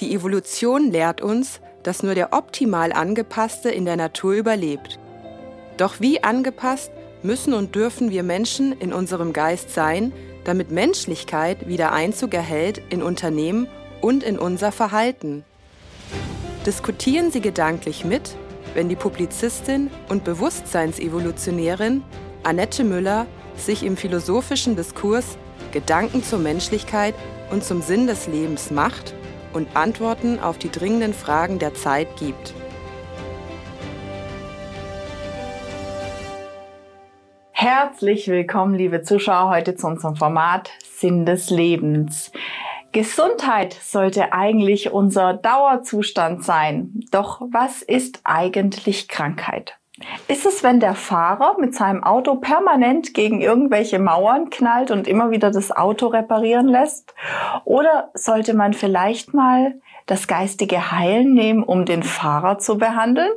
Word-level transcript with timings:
Die 0.00 0.14
Evolution 0.14 0.92
lehrt 0.92 1.20
uns, 1.20 1.60
dass 1.82 2.04
nur 2.04 2.14
der 2.14 2.32
optimal 2.32 2.92
angepasste 2.92 3.68
in 3.68 3.84
der 3.84 3.96
Natur 3.96 4.34
überlebt. 4.34 4.98
Doch 5.76 5.98
wie 5.98 6.22
angepasst 6.22 6.92
müssen 7.24 7.52
und 7.52 7.74
dürfen 7.74 8.10
wir 8.10 8.22
Menschen 8.22 8.72
in 8.72 8.92
unserem 8.92 9.32
Geist 9.32 9.70
sein, 9.70 10.12
damit 10.44 10.70
Menschlichkeit 10.70 11.66
wieder 11.66 11.92
Einzug 11.92 12.32
erhält 12.32 12.80
in 12.90 13.02
Unternehmen 13.02 13.66
und 14.00 14.22
in 14.22 14.38
unser 14.38 14.70
Verhalten? 14.70 15.44
Diskutieren 16.64 17.32
Sie 17.32 17.40
gedanklich 17.40 18.04
mit, 18.04 18.36
wenn 18.74 18.88
die 18.88 18.96
Publizistin 18.96 19.90
und 20.08 20.22
Bewusstseinsevolutionärin 20.22 22.04
Annette 22.44 22.84
Müller 22.84 23.26
sich 23.56 23.82
im 23.82 23.96
philosophischen 23.96 24.76
Diskurs 24.76 25.36
Gedanken 25.72 26.22
zur 26.22 26.38
Menschlichkeit 26.38 27.14
und 27.50 27.64
zum 27.64 27.82
Sinn 27.82 28.06
des 28.06 28.28
Lebens 28.28 28.70
macht 28.70 29.14
und 29.58 29.76
Antworten 29.76 30.38
auf 30.38 30.56
die 30.56 30.70
dringenden 30.70 31.12
Fragen 31.12 31.58
der 31.58 31.74
Zeit 31.74 32.16
gibt. 32.16 32.54
Herzlich 37.50 38.28
willkommen, 38.28 38.74
liebe 38.74 39.02
Zuschauer, 39.02 39.50
heute 39.50 39.74
zu 39.74 39.88
unserem 39.88 40.14
Format 40.14 40.70
Sinn 40.84 41.26
des 41.26 41.50
Lebens. 41.50 42.30
Gesundheit 42.92 43.72
sollte 43.72 44.32
eigentlich 44.32 44.92
unser 44.92 45.34
Dauerzustand 45.34 46.44
sein. 46.44 47.00
Doch 47.10 47.40
was 47.50 47.82
ist 47.82 48.20
eigentlich 48.22 49.08
Krankheit? 49.08 49.77
Ist 50.28 50.46
es, 50.46 50.62
wenn 50.62 50.80
der 50.80 50.94
Fahrer 50.94 51.56
mit 51.58 51.74
seinem 51.74 52.04
Auto 52.04 52.36
permanent 52.36 53.14
gegen 53.14 53.40
irgendwelche 53.40 53.98
Mauern 53.98 54.50
knallt 54.50 54.90
und 54.90 55.08
immer 55.08 55.30
wieder 55.30 55.50
das 55.50 55.72
Auto 55.72 56.08
reparieren 56.08 56.68
lässt? 56.68 57.14
Oder 57.64 58.10
sollte 58.14 58.54
man 58.54 58.74
vielleicht 58.74 59.34
mal 59.34 59.74
das 60.06 60.26
geistige 60.26 60.92
Heilen 60.92 61.34
nehmen, 61.34 61.62
um 61.62 61.84
den 61.84 62.02
Fahrer 62.02 62.58
zu 62.58 62.78
behandeln? 62.78 63.30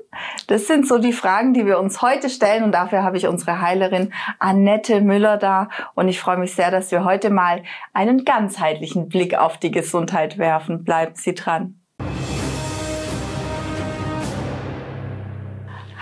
Das 0.47 0.67
sind 0.67 0.87
so 0.87 0.97
die 0.97 1.13
Fragen, 1.13 1.53
die 1.53 1.65
wir 1.65 1.79
uns 1.79 2.01
heute 2.01 2.29
stellen 2.29 2.63
und 2.63 2.71
dafür 2.71 3.03
habe 3.03 3.17
ich 3.17 3.27
unsere 3.27 3.61
Heilerin 3.61 4.13
Annette 4.39 5.01
Müller 5.01 5.37
da 5.37 5.69
und 5.95 6.07
ich 6.07 6.19
freue 6.19 6.37
mich 6.37 6.53
sehr, 6.53 6.71
dass 6.71 6.91
wir 6.91 7.03
heute 7.03 7.29
mal 7.29 7.63
einen 7.93 8.23
ganzheitlichen 8.25 9.09
Blick 9.09 9.37
auf 9.37 9.57
die 9.57 9.71
Gesundheit 9.71 10.37
werfen. 10.37 10.83
Bleiben 10.83 11.15
Sie 11.15 11.35
dran. 11.35 11.80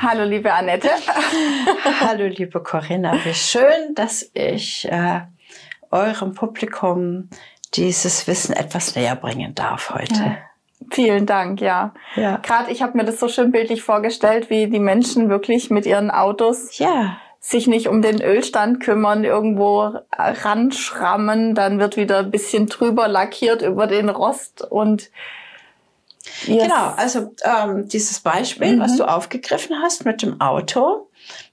Hallo, 0.01 0.23
liebe 0.23 0.53
Annette. 0.53 0.89
Hallo, 1.99 2.27
liebe 2.27 2.63
Corinna. 2.63 3.13
Wie 3.25 3.33
schön, 3.33 3.95
dass 3.95 4.31
ich 4.33 4.87
äh, 4.89 5.21
eurem 5.91 6.33
Publikum 6.33 7.29
dieses 7.73 8.25
Wissen 8.25 8.55
etwas 8.55 8.95
näher 8.95 9.17
bringen 9.17 9.55
darf 9.55 9.93
heute. 9.93 10.13
Ja. 10.13 10.37
Vielen 10.91 11.25
Dank, 11.25 11.59
ja. 11.59 11.93
ja. 12.15 12.37
Gerade 12.37 12.71
ich 12.71 12.81
habe 12.81 12.97
mir 12.97 13.03
das 13.03 13.19
so 13.19 13.27
schön 13.27 13.51
bildlich 13.51 13.83
vorgestellt, 13.83 14.49
wie 14.49 14.67
die 14.67 14.79
Menschen 14.79 15.29
wirklich 15.29 15.69
mit 15.69 15.85
ihren 15.85 16.11
Autos 16.11 16.77
ja. 16.77 17.17
sich 17.41 17.67
nicht 17.67 17.89
um 17.89 18.01
den 18.01 18.21
Ölstand 18.21 18.79
kümmern, 18.79 19.25
irgendwo 19.25 19.99
ranschrammen, 20.17 21.55
dann 21.55 21.77
wird 21.77 21.97
wieder 21.97 22.19
ein 22.19 22.31
bisschen 22.31 22.67
drüber 22.67 23.09
lackiert 23.09 23.61
über 23.61 23.85
den 23.85 24.07
Rost 24.07 24.61
und 24.61 25.11
Yes. 26.45 26.63
Genau, 26.63 26.93
also 26.95 27.35
ähm, 27.43 27.87
dieses 27.87 28.19
Beispiel, 28.19 28.75
mhm. 28.75 28.79
was 28.81 28.97
du 28.97 29.05
aufgegriffen 29.05 29.75
hast 29.81 30.05
mit 30.05 30.21
dem 30.21 30.39
Auto, 30.41 31.09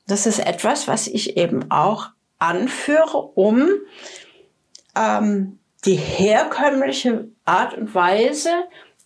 das 0.06 0.26
ist 0.26 0.38
etwas, 0.38 0.88
was 0.88 1.06
ich 1.06 1.36
eben 1.36 1.70
auch 1.70 2.10
anführe, 2.38 3.18
um 3.18 3.68
ähm, 4.96 5.58
die 5.84 5.96
herkömmliche 5.96 7.28
Art 7.44 7.76
und 7.76 7.94
Weise 7.94 8.50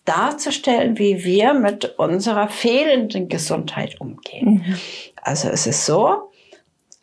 darzustellen, 0.05 0.97
wie 0.97 1.23
wir 1.23 1.53
mit 1.53 1.97
unserer 1.99 2.49
fehlenden 2.49 3.29
Gesundheit 3.29 4.01
umgehen. 4.01 4.63
Mhm. 4.65 4.77
Also 5.21 5.49
es 5.49 5.67
ist 5.67 5.85
so, 5.85 6.31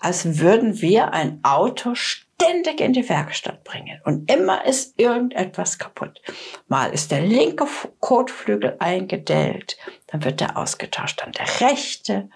als 0.00 0.38
würden 0.38 0.80
wir 0.80 1.12
ein 1.12 1.40
Auto 1.42 1.94
ständig 2.40 2.80
in 2.80 2.92
die 2.92 3.08
Werkstatt 3.08 3.64
bringen. 3.64 4.00
Und 4.04 4.30
immer 4.30 4.64
ist 4.64 4.98
irgendetwas 4.98 5.78
kaputt. 5.78 6.20
Mal 6.68 6.92
ist 6.92 7.10
der 7.10 7.20
linke 7.20 7.66
Kotflügel 8.00 8.76
eingedellt, 8.78 9.76
dann 10.06 10.24
wird 10.24 10.40
der 10.40 10.56
ausgetauscht, 10.56 11.20
dann 11.20 11.32
der 11.32 11.60
rechte. 11.60 12.30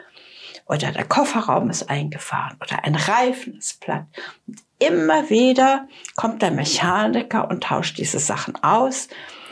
Oder 0.66 0.92
der 0.92 1.04
Kofferraum 1.04 1.70
ist 1.70 1.88
eingefahren 1.88 2.56
oder 2.60 2.84
ein 2.84 2.94
Reifen 2.94 3.58
ist 3.58 3.80
platt. 3.80 4.06
Und 4.46 4.62
immer 4.78 5.28
wieder 5.30 5.88
kommt 6.16 6.42
der 6.42 6.50
Mechaniker 6.50 7.48
und 7.48 7.64
tauscht 7.64 7.98
diese 7.98 8.18
Sachen 8.18 8.56
aus. 8.62 9.08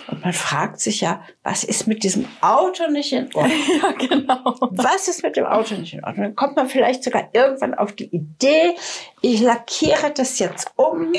Und 0.08 0.22
man 0.22 0.32
fragt 0.32 0.80
sich 0.80 1.00
ja, 1.00 1.22
was 1.42 1.64
ist 1.64 1.86
mit 1.86 2.02
diesem 2.02 2.26
Auto 2.40 2.88
nicht 2.90 3.12
in 3.12 3.26
Ordnung? 3.34 3.50
Ja, 3.82 3.92
genau. 3.92 4.56
Was 4.70 5.08
ist 5.08 5.22
mit 5.22 5.36
dem 5.36 5.46
Auto 5.46 5.74
nicht 5.74 5.94
in 5.94 6.04
Ordnung? 6.04 6.24
Dann 6.24 6.36
kommt 6.36 6.56
man 6.56 6.68
vielleicht 6.68 7.04
sogar 7.04 7.28
irgendwann 7.32 7.74
auf 7.74 7.92
die 7.92 8.14
Idee, 8.14 8.74
ich 9.20 9.40
lackiere 9.40 10.12
das 10.12 10.38
jetzt 10.38 10.72
um 10.76 11.12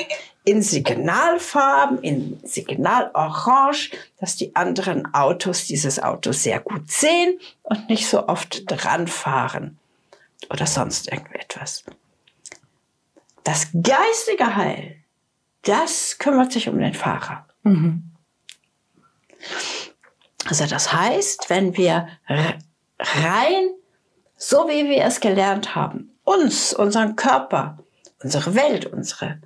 in 0.44 0.62
Signalfarben, 0.62 2.00
in 2.02 2.40
Signalorange, 2.44 3.92
dass 4.20 4.36
die 4.36 4.56
anderen 4.56 5.14
Autos 5.14 5.66
dieses 5.66 6.02
Auto 6.02 6.32
sehr 6.32 6.60
gut 6.60 6.90
sehen 6.90 7.40
und 7.64 7.90
nicht 7.90 8.08
so 8.08 8.28
oft 8.28 8.64
dran 8.66 9.08
fahren 9.08 9.78
oder 10.50 10.66
sonst 10.66 11.12
irgendetwas. 11.12 11.84
Das 13.44 13.68
geistige 13.72 14.56
Heil, 14.56 14.96
das 15.64 16.18
kümmert 16.18 16.52
sich 16.52 16.70
um 16.70 16.80
den 16.80 16.94
Fahrer. 16.94 17.48
Mhm. 17.64 18.11
Also 20.52 20.66
das 20.66 20.92
heißt, 20.92 21.50
wenn 21.50 21.78
wir 21.78 22.10
rein, 23.00 23.70
so 24.36 24.68
wie 24.68 24.90
wir 24.90 25.06
es 25.06 25.22
gelernt 25.22 25.76
haben, 25.76 26.12
uns, 26.26 26.74
unseren 26.74 27.16
Körper, 27.16 27.78
unsere 28.22 28.54
Welt, 28.54 28.86
unsere, 28.86 29.40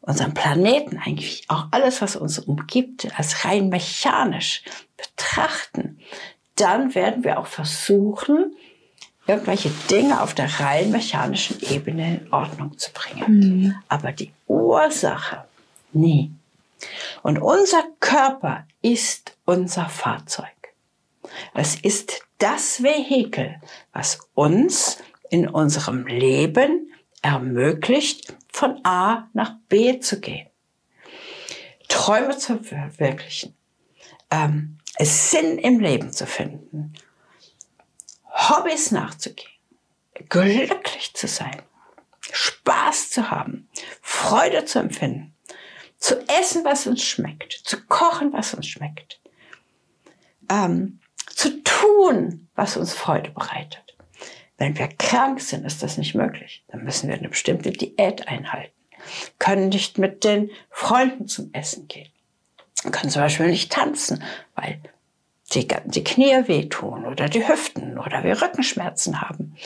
unseren 0.00 0.32
Planeten, 0.32 0.98
eigentlich 1.04 1.44
auch 1.48 1.66
alles, 1.70 2.00
was 2.00 2.16
uns 2.16 2.38
umgibt, 2.38 3.08
als 3.18 3.44
rein 3.44 3.68
mechanisch 3.68 4.62
betrachten, 4.96 5.98
dann 6.56 6.94
werden 6.94 7.24
wir 7.24 7.38
auch 7.38 7.46
versuchen, 7.46 8.56
irgendwelche 9.26 9.68
Dinge 9.90 10.22
auf 10.22 10.32
der 10.32 10.60
rein 10.60 10.90
mechanischen 10.90 11.60
Ebene 11.60 12.22
in 12.22 12.32
Ordnung 12.32 12.78
zu 12.78 12.90
bringen. 12.94 13.24
Mhm. 13.28 13.74
Aber 13.88 14.12
die 14.12 14.32
Ursache 14.46 15.44
nie. 15.92 16.32
Und 17.22 17.38
unser 17.38 17.84
Körper 18.00 18.64
ist 18.82 19.36
unser 19.44 19.88
Fahrzeug. 19.88 20.48
Es 21.54 21.74
ist 21.76 22.20
das 22.38 22.82
Vehikel, 22.82 23.60
was 23.92 24.18
uns 24.34 24.98
in 25.30 25.48
unserem 25.48 26.06
Leben 26.06 26.92
ermöglicht, 27.22 28.34
von 28.50 28.80
A 28.84 29.28
nach 29.34 29.54
B 29.68 30.00
zu 30.00 30.20
gehen. 30.20 30.48
Träume 31.88 32.36
zu 32.36 32.62
verwirklichen, 32.62 33.56
ähm, 34.30 34.78
Sinn 35.00 35.58
im 35.58 35.80
Leben 35.80 36.12
zu 36.12 36.26
finden, 36.26 36.92
Hobbys 38.24 38.90
nachzugehen, 38.90 39.50
glücklich 40.28 41.14
zu 41.14 41.26
sein, 41.26 41.62
Spaß 42.20 43.10
zu 43.10 43.30
haben, 43.30 43.68
Freude 44.00 44.64
zu 44.64 44.78
empfinden, 44.78 45.34
zu 45.98 46.16
essen, 46.28 46.64
was 46.64 46.86
uns 46.86 47.02
schmeckt, 47.02 47.52
zu 47.52 47.80
kochen, 47.86 48.32
was 48.32 48.54
uns 48.54 48.66
schmeckt, 48.66 49.20
ähm, 50.50 51.00
zu 51.34 51.62
tun, 51.62 52.48
was 52.54 52.76
uns 52.76 52.94
Freude 52.94 53.30
bereitet. 53.30 53.96
Wenn 54.56 54.76
wir 54.76 54.88
krank 54.88 55.40
sind, 55.40 55.64
ist 55.64 55.82
das 55.82 55.98
nicht 55.98 56.14
möglich. 56.14 56.64
Dann 56.68 56.82
müssen 56.82 57.08
wir 57.08 57.16
eine 57.16 57.28
bestimmte 57.28 57.70
Diät 57.70 58.26
einhalten, 58.26 58.72
können 59.38 59.68
nicht 59.68 59.98
mit 59.98 60.24
den 60.24 60.50
Freunden 60.70 61.28
zum 61.28 61.52
Essen 61.52 61.86
gehen, 61.86 62.10
können 62.90 63.10
zum 63.10 63.22
Beispiel 63.22 63.46
nicht 63.46 63.70
tanzen, 63.72 64.22
weil 64.54 64.80
die, 65.52 65.66
die 65.86 66.04
Knie 66.04 66.46
wehtun 66.46 67.06
oder 67.06 67.28
die 67.28 67.46
Hüften 67.46 67.98
oder 67.98 68.24
wir 68.24 68.40
Rückenschmerzen 68.42 69.20
haben, 69.20 69.56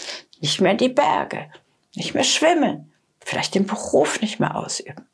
nicht 0.41 0.61
mehr 0.61 0.73
in 0.73 0.79
die 0.79 0.89
Berge, 0.89 1.51
nicht 1.95 2.15
mehr 2.15 2.25
schwimmen, 2.25 2.93
vielleicht 3.21 3.55
den 3.55 3.67
Beruf 3.67 4.21
nicht 4.21 4.41
mehr 4.41 4.57
ausüben. 4.57 5.07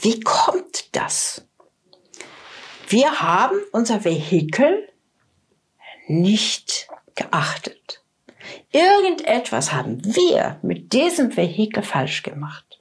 Wie 0.00 0.20
kommt 0.20 0.96
das? 0.96 1.46
Wir 2.88 3.20
haben 3.20 3.56
unser 3.72 4.04
Vehikel 4.04 4.88
nicht 6.08 6.88
geachtet. 7.14 8.02
Irgendetwas 8.72 9.72
haben 9.72 10.02
wir 10.04 10.58
mit 10.62 10.92
diesem 10.92 11.36
Vehikel 11.36 11.82
falsch 11.82 12.22
gemacht. 12.22 12.80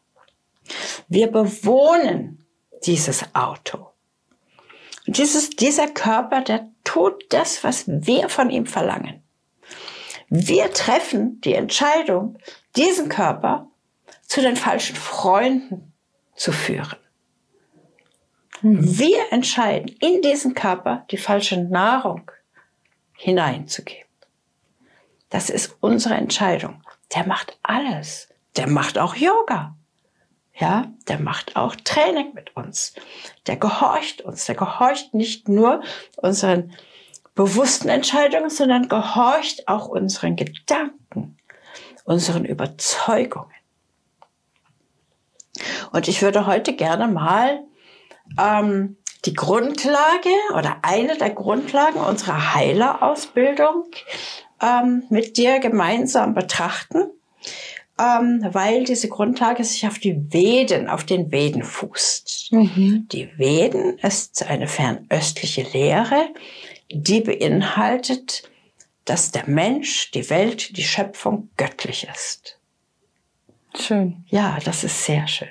Wir 1.08 1.28
bewohnen 1.28 2.46
dieses 2.86 3.24
Auto. 3.36 3.90
Und 5.06 5.18
dieses, 5.18 5.50
dieser 5.50 5.88
Körper, 5.88 6.42
der 6.42 6.70
tut 6.84 7.26
das, 7.30 7.64
was 7.64 7.86
wir 7.88 8.30
von 8.30 8.50
ihm 8.50 8.66
verlangen. 8.66 9.24
Wir 10.30 10.72
treffen 10.72 11.42
die 11.42 11.56
Entscheidung, 11.56 12.38
diesen 12.76 13.10
Körper 13.10 13.68
zu 14.26 14.42
den 14.42 14.56
falschen 14.56 14.96
Freunden 14.96 15.92
zu 16.36 16.52
führen. 16.52 16.98
Mhm. 18.62 18.98
Wir 18.98 19.32
entscheiden, 19.32 19.96
in 20.00 20.22
diesen 20.22 20.54
Körper 20.54 21.06
die 21.12 21.18
falsche 21.18 21.62
Nahrung 21.62 22.32
hineinzugeben. 23.14 24.10
Das 25.30 25.50
ist 25.50 25.78
unsere 25.80 26.16
Entscheidung. 26.16 26.82
Der 27.14 27.26
macht 27.26 27.58
alles. 27.64 28.30
Der 28.58 28.68
macht 28.68 28.98
auch 28.98 29.16
Yoga. 29.16 29.76
Ja, 30.56 30.92
der 31.08 31.20
macht 31.20 31.56
auch 31.56 31.76
Training 31.76 32.34
mit 32.34 32.56
uns. 32.56 32.94
Der 33.48 33.56
gehorcht 33.56 34.22
uns. 34.22 34.46
Der 34.46 34.56
gehorcht 34.56 35.14
nicht 35.14 35.48
nur 35.48 35.82
unseren 36.18 36.74
bewussten 37.36 37.88
Entscheidungen, 37.88 38.50
sondern 38.50 38.90
gehorcht 38.90 39.68
auch 39.70 39.88
unseren 39.88 40.36
Gedanken, 40.36 41.38
unseren 42.04 42.44
Überzeugungen. 42.44 43.54
Und 45.92 46.08
ich 46.10 46.22
würde 46.22 46.46
heute 46.46 46.76
gerne 46.76 47.08
mal 47.08 47.64
ähm, 48.38 48.98
die 49.26 49.34
Grundlage 49.34 50.30
oder 50.56 50.78
eine 50.82 51.18
der 51.18 51.32
Grundlagen 51.32 52.00
unserer 52.00 52.54
Heilerausbildung 52.54 53.86
ähm, 54.62 55.04
mit 55.10 55.38
dir 55.38 55.60
gemeinsam 55.60 56.34
betrachten, 56.34 57.10
ähm, 58.00 58.46
weil 58.52 58.86
diese 58.86 59.10
Grundlage 59.10 59.64
sich 59.64 59.86
auf 59.88 60.00
die 60.00 60.32
Veden, 60.32 60.88
auf 60.88 61.04
den 61.04 61.32
Veden 61.32 61.64
fußt. 61.64 62.54
Mhm. 62.54 63.08
Die 63.12 63.30
Veden 63.38 63.98
ist 64.00 64.46
eine 64.48 64.68
fernöstliche 64.68 65.64
Lehre, 65.64 66.30
die 66.90 67.22
beinhaltet, 67.22 68.50
dass 69.06 69.32
der 69.32 69.50
Mensch, 69.50 70.12
die 70.12 70.30
Welt, 70.30 70.78
die 70.78 70.84
Schöpfung 70.84 71.50
göttlich 71.58 72.08
ist. 72.14 72.58
Schön. 73.78 74.24
Ja, 74.28 74.58
das 74.64 74.84
ist 74.84 75.04
sehr 75.04 75.28
schön. 75.28 75.50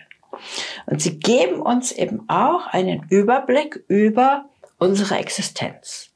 Und 0.86 1.02
sie 1.02 1.18
geben 1.18 1.60
uns 1.60 1.92
eben 1.92 2.28
auch 2.28 2.66
einen 2.68 3.06
Überblick 3.10 3.84
über 3.88 4.48
unsere 4.78 5.16
Existenz. 5.16 6.10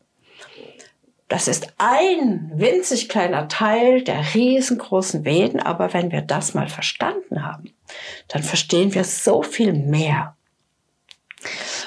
Das 1.28 1.48
ist 1.48 1.72
ein 1.78 2.52
winzig 2.56 3.08
kleiner 3.08 3.48
Teil 3.48 4.04
der 4.04 4.34
riesengroßen 4.34 5.24
Veden, 5.24 5.60
aber 5.60 5.94
wenn 5.94 6.12
wir 6.12 6.20
das 6.20 6.52
mal 6.52 6.68
verstanden 6.68 7.42
haben, 7.42 7.72
dann 8.28 8.42
verstehen 8.42 8.92
wir 8.92 9.04
so 9.04 9.42
viel 9.42 9.72
mehr. 9.72 10.36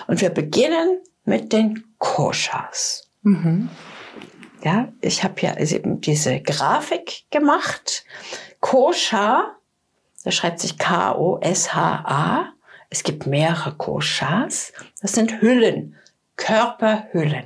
Und 0.08 0.22
wir 0.22 0.32
beginnen 0.32 1.00
mit 1.26 1.54
den 1.54 1.84
Koshas. 2.00 3.10
Mhm. 3.22 3.70
Ja, 4.64 4.92
ich 5.02 5.24
habe 5.24 5.36
hier 5.40 5.60
eben 5.60 6.02
diese 6.02 6.42
Grafik 6.42 7.26
gemacht. 7.30 8.04
Kosha 8.62 9.55
das 10.26 10.34
schreibt 10.34 10.60
sich 10.60 10.80
K-O-S-H-A. 10.80 12.52
Es 12.90 13.04
gibt 13.04 13.28
mehrere 13.28 13.74
Koshas. 13.76 14.74
Das 15.00 15.12
sind 15.12 15.40
Hüllen, 15.40 15.96
Körperhüllen. 16.36 17.46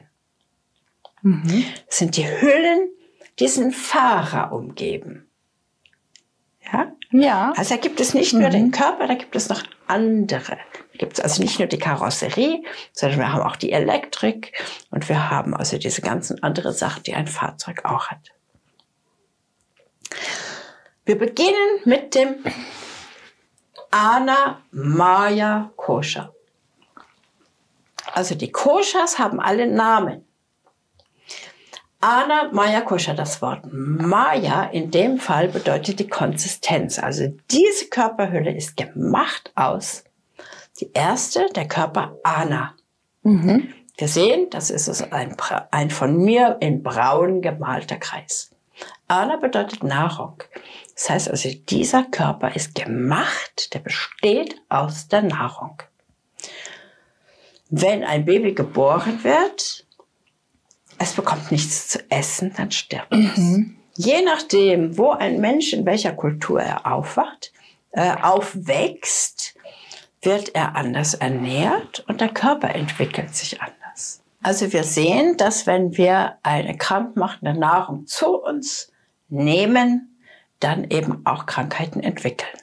Mhm. 1.22 1.66
Das 1.88 1.98
sind 1.98 2.16
die 2.16 2.26
Hüllen, 2.26 2.90
die 3.38 3.44
diesen 3.46 3.72
Fahrer 3.72 4.54
umgeben. 4.54 5.30
Ja? 6.72 6.94
Ja. 7.12 7.54
Also 7.58 7.76
da 7.76 7.82
gibt 7.82 8.00
es 8.00 8.14
nicht 8.14 8.34
mhm. 8.34 8.42
nur 8.42 8.50
den 8.50 8.72
Körper, 8.72 9.08
da 9.08 9.16
gibt 9.16 9.36
es 9.36 9.50
noch 9.50 9.64
andere. 9.88 10.58
Da 10.94 10.98
gibt 10.98 11.14
es 11.14 11.20
also 11.20 11.42
nicht 11.42 11.60
nur 11.60 11.68
die 11.68 11.80
Karosserie, 11.80 12.64
sondern 12.94 13.20
wir 13.20 13.34
haben 13.34 13.44
auch 13.44 13.58
die 13.58 13.74
Elektrik 13.74 14.54
und 14.90 15.10
wir 15.10 15.30
haben 15.30 15.54
also 15.54 15.78
diese 15.78 16.02
ganzen 16.02 16.42
anderen 16.44 16.74
Sachen, 16.74 17.04
die 17.04 17.14
ein 17.14 17.28
Fahrzeug 17.28 17.84
auch 17.84 18.08
hat. 18.08 18.32
Wir 21.10 21.18
beginnen 21.18 21.80
mit 21.86 22.14
dem 22.14 22.36
Ana 23.90 24.62
Maya 24.70 25.72
Kosha. 25.76 26.32
Also 28.14 28.36
die 28.36 28.52
Koshas 28.52 29.18
haben 29.18 29.40
alle 29.40 29.66
Namen. 29.66 30.24
Ana 32.00 32.52
Maya 32.52 32.82
Kosha, 32.82 33.16
das 33.16 33.42
Wort 33.42 33.64
Maya 33.72 34.66
in 34.66 34.92
dem 34.92 35.18
Fall 35.18 35.48
bedeutet 35.48 36.00
die 36.00 36.08
Konsistenz. 36.08 37.00
Also 37.00 37.34
diese 37.50 37.88
Körperhülle 37.88 38.56
ist 38.56 38.78
gemacht 38.78 39.52
aus. 39.56 40.04
Die 40.80 40.92
erste, 40.94 41.48
der 41.56 41.68
Körper 41.68 42.18
Ana. 42.24 42.76
Mhm. 43.24 43.74
Wir 43.98 44.08
sehen, 44.08 44.52
das 44.52 44.70
ist 44.70 45.12
ein, 45.12 45.36
ein 45.72 45.90
von 45.90 46.18
mir 46.18 46.58
in 46.60 46.84
braun 46.84 47.42
gemalter 47.42 47.98
Kreis. 47.98 48.52
Ana 49.08 49.38
bedeutet 49.38 49.84
Nahrung. 49.84 50.44
Das 50.94 51.10
heißt 51.10 51.30
also, 51.30 51.50
dieser 51.70 52.04
Körper 52.04 52.56
ist 52.56 52.76
gemacht, 52.76 53.74
der 53.74 53.80
besteht 53.80 54.62
aus 54.70 55.08
der 55.08 55.24
Nahrung. 55.24 55.82
Wenn 57.70 58.04
ein 58.04 58.26
Baby 58.26 58.54
geboren 58.54 59.24
wird, 59.24 59.86
es 60.98 61.14
bekommt 61.14 61.52
nichts 61.52 61.88
zu 61.88 62.00
essen, 62.12 62.54
dann 62.56 62.72
stirbt 62.72 63.14
es. 63.14 63.38
Mhm. 63.38 63.78
Je 63.96 64.22
nachdem, 64.22 64.98
wo 64.98 65.12
ein 65.12 65.40
Mensch 65.40 65.74
in 65.74 65.86
welcher 65.86 66.14
Kultur 66.14 66.62
er 66.62 66.86
aufwacht, 66.92 67.54
äh, 67.92 68.16
aufwächst, 68.22 69.56
wird 70.22 70.56
er 70.56 70.76
anders 70.76 71.14
ernährt 71.14 72.04
und 72.08 72.22
der 72.22 72.30
Körper 72.30 72.76
entwickelt 72.76 73.36
sich 73.36 73.62
anders. 73.62 73.79
Also 74.42 74.72
wir 74.72 74.84
sehen, 74.84 75.36
dass 75.38 75.68
wenn 75.68 75.98
wir 75.98 76.38
eine 76.44 76.78
krankmachende 76.78 77.54
Nahrung 77.54 78.08
zu 78.08 78.42
uns 78.42 78.92
nehmen, 79.28 80.18
dann 80.60 80.90
eben 80.90 81.26
auch 81.26 81.46
Krankheiten 81.46 82.02
entwickeln. 82.02 82.58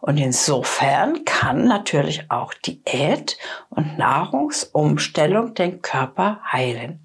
Und 0.00 0.18
insofern 0.18 1.24
kann 1.24 1.64
natürlich 1.64 2.30
auch 2.30 2.54
Diät 2.54 3.38
und 3.70 3.98
Nahrungsumstellung 3.98 5.54
den 5.54 5.82
Körper 5.82 6.40
heilen. 6.50 7.00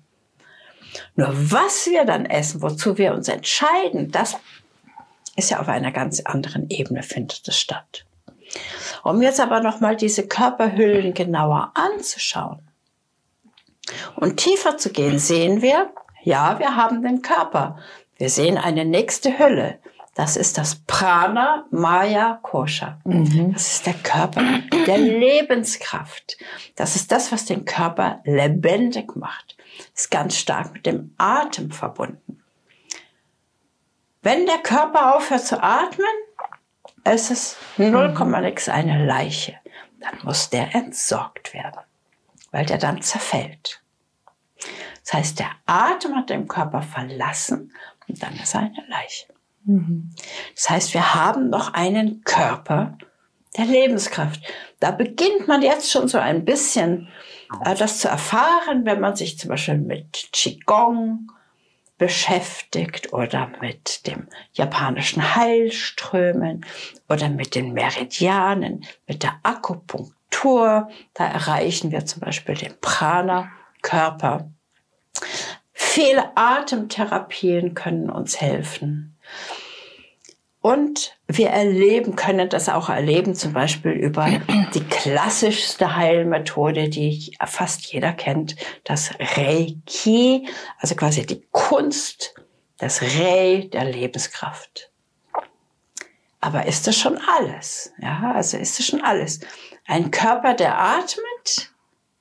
Nur 1.15 1.29
was 1.33 1.87
wir 1.87 2.05
dann 2.05 2.25
essen, 2.25 2.61
wozu 2.61 2.97
wir 2.97 3.13
uns 3.13 3.27
entscheiden, 3.27 4.11
das 4.11 4.37
ist 5.35 5.51
ja 5.51 5.59
auf 5.59 5.67
einer 5.67 5.91
ganz 5.91 6.21
anderen 6.21 6.69
Ebene 6.69 7.03
findet 7.03 7.47
es 7.47 7.59
statt. 7.59 8.05
Um 9.03 9.21
jetzt 9.21 9.39
aber 9.39 9.59
nochmal 9.59 9.95
diese 9.95 10.27
Körperhüllen 10.27 11.13
genauer 11.13 11.71
anzuschauen 11.75 12.66
und 14.15 14.37
tiefer 14.37 14.77
zu 14.77 14.91
gehen, 14.91 15.19
sehen 15.19 15.61
wir, 15.61 15.91
ja, 16.23 16.59
wir 16.59 16.75
haben 16.75 17.01
den 17.03 17.21
Körper. 17.21 17.77
Wir 18.17 18.29
sehen 18.29 18.57
eine 18.57 18.85
nächste 18.85 19.37
Hülle. 19.39 19.79
Das 20.15 20.35
ist 20.35 20.57
das 20.57 20.75
Prana 20.87 21.65
Maya 21.69 22.39
Kosha. 22.41 22.99
Mhm. 23.03 23.53
Das 23.53 23.73
ist 23.73 23.85
der 23.85 23.93
Körper 23.93 24.41
der 24.87 24.97
Lebenskraft. 24.97 26.37
Das 26.75 26.95
ist 26.95 27.11
das, 27.11 27.31
was 27.31 27.45
den 27.45 27.65
Körper 27.65 28.21
lebendig 28.25 29.15
macht. 29.15 29.55
Ist 29.93 30.09
ganz 30.09 30.35
stark 30.35 30.73
mit 30.73 30.87
dem 30.87 31.13
Atem 31.19 31.69
verbunden. 31.69 32.41
Wenn 34.23 34.47
der 34.47 34.57
Körper 34.57 35.15
aufhört 35.15 35.45
zu 35.45 35.61
atmen, 35.61 36.07
ist 37.13 37.29
es 37.29 37.55
0,6 37.77 38.69
eine 38.69 39.05
Leiche. 39.05 39.55
Dann 39.99 40.17
muss 40.23 40.49
der 40.49 40.73
entsorgt 40.73 41.53
werden, 41.53 41.81
weil 42.57 42.65
der 42.65 42.79
dann 42.79 43.03
zerfällt. 43.03 43.83
Das 45.03 45.13
heißt, 45.13 45.39
der 45.39 45.51
Atem 45.67 46.15
hat 46.15 46.31
den 46.31 46.47
Körper 46.47 46.81
verlassen 46.81 47.71
und 48.07 48.23
dann 48.23 48.35
ist 48.35 48.55
er 48.55 48.61
eine 48.61 48.83
Leiche. 48.89 49.27
Das 50.55 50.67
heißt, 50.67 50.93
wir 50.95 51.13
haben 51.13 51.51
noch 51.51 51.75
einen 51.75 52.23
Körper 52.23 52.97
der 53.55 53.65
Lebenskraft. 53.65 54.41
Da 54.79 54.89
beginnt 54.89 55.47
man 55.47 55.61
jetzt 55.61 55.91
schon 55.91 56.07
so 56.07 56.17
ein 56.17 56.45
bisschen 56.45 57.09
äh, 57.63 57.75
das 57.75 57.99
zu 57.99 58.07
erfahren, 58.07 58.85
wenn 58.85 59.01
man 59.01 59.15
sich 59.15 59.37
zum 59.37 59.51
Beispiel 59.51 59.77
mit 59.77 60.29
Qigong 60.33 61.31
beschäftigt 61.99 63.13
oder 63.13 63.51
mit 63.61 64.07
dem 64.07 64.27
japanischen 64.53 65.35
Heilströmen 65.35 66.65
oder 67.07 67.29
mit 67.29 67.53
den 67.53 67.73
Meridianen, 67.73 68.83
mit 69.05 69.21
der 69.21 69.39
Akupunktur. 69.43 70.16
Da 71.13 71.25
erreichen 71.25 71.91
wir 71.91 72.05
zum 72.05 72.21
Beispiel 72.21 72.55
den 72.55 72.79
Prana-Körper. 72.79 74.49
Viele 75.73 76.37
Atemtherapien 76.37 77.73
können 77.73 78.09
uns 78.09 78.39
helfen. 78.39 79.17
Und 80.61 81.17
wir 81.27 81.49
erleben, 81.49 82.15
können 82.15 82.49
das 82.49 82.67
auch 82.67 82.89
erleben, 82.89 83.35
zum 83.35 83.53
Beispiel 83.53 83.91
über 83.91 84.27
die 84.73 84.83
klassischste 84.83 85.95
Heilmethode, 85.95 86.89
die 86.89 87.35
fast 87.45 87.85
jeder 87.93 88.11
kennt, 88.11 88.55
das 88.83 89.11
Reiki, 89.19 90.47
also 90.79 90.95
quasi 90.95 91.25
die 91.25 91.41
Kunst, 91.51 92.35
das 92.79 93.01
Rei 93.01 93.69
der 93.71 93.85
Lebenskraft. 93.85 94.91
Aber 96.41 96.65
ist 96.65 96.85
das 96.85 96.97
schon 96.97 97.17
alles? 97.17 97.93
Ja, 97.99 98.33
also 98.35 98.57
ist 98.57 98.77
das 98.77 98.85
schon 98.85 99.01
alles? 99.03 99.39
Ein 99.87 100.11
Körper, 100.11 100.53
der 100.53 100.79
atmet? 100.79 101.71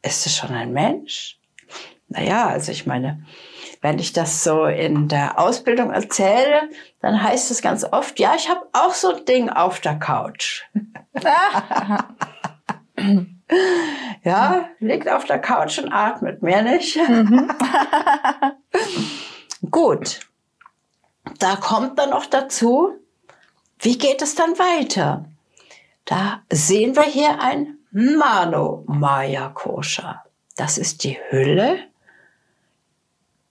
Ist 0.03 0.25
das 0.25 0.37
schon 0.37 0.51
ein 0.51 0.73
Mensch? 0.73 1.39
Naja, 2.09 2.47
also 2.47 2.71
ich 2.71 2.87
meine, 2.87 3.25
wenn 3.83 3.99
ich 3.99 4.13
das 4.13 4.45
so 4.45 4.67
in 4.67 5.09
der 5.09 5.39
Ausbildung 5.39 5.91
erzähle, 5.91 6.71
dann 7.01 7.21
heißt 7.23 7.51
es 7.51 7.63
ganz 7.63 7.85
oft, 7.85 8.19
ja, 8.21 8.35
ich 8.37 8.49
habe 8.49 8.67
auch 8.73 8.95
so 8.95 9.15
ein 9.15 9.25
Ding 9.25 9.51
auf 9.51 9.81
der 9.81 9.99
Couch. 9.99 10.63
Ja, 14.25 14.71
liegt 14.81 15.09
auf 15.09 15.25
der 15.25 15.39
Couch 15.39 15.79
und 15.79 15.93
atmet, 15.93 16.43
mehr 16.43 16.63
nicht. 16.63 16.97
Mhm. 16.97 17.49
Gut. 19.71 20.21
Da 21.39 21.55
kommt 21.57 21.99
dann 21.99 22.11
noch 22.11 22.27
dazu, 22.27 22.91
wie 23.79 23.99
geht 23.99 24.23
es 24.23 24.35
dann 24.35 24.59
weiter? 24.59 25.27
Da 26.07 26.43
sehen 26.51 26.97
wir 26.97 27.03
hier 27.03 27.39
ein 27.41 27.77
Mano 27.91 28.85
Maya 28.87 29.51
Kosha. 29.51 30.25
Das 30.57 30.79
ist 30.79 31.05
die 31.05 31.19
Hülle 31.29 31.81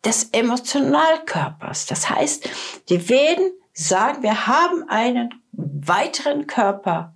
des 0.03 0.29
Emotionalkörpers. 0.31 1.85
Das 1.85 2.09
heißt, 2.09 2.49
die 2.89 3.07
Veden 3.09 3.51
sagen, 3.73 4.23
wir 4.23 4.47
haben 4.47 4.87
einen 4.87 5.29
weiteren 5.51 6.47
Körper. 6.47 7.13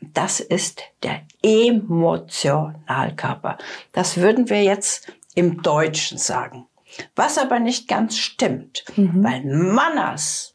Das 0.00 0.38
ist 0.40 0.82
der 1.02 1.22
Emotionalkörper. 1.42 3.56
Das 3.92 4.18
würden 4.18 4.50
wir 4.50 4.62
jetzt 4.62 5.10
im 5.34 5.62
Deutschen 5.62 6.18
sagen. 6.18 6.66
Was 7.16 7.38
aber 7.38 7.58
nicht 7.60 7.88
ganz 7.88 8.18
stimmt, 8.18 8.84
mhm. 8.96 9.24
weil 9.24 9.42
Manas 9.44 10.52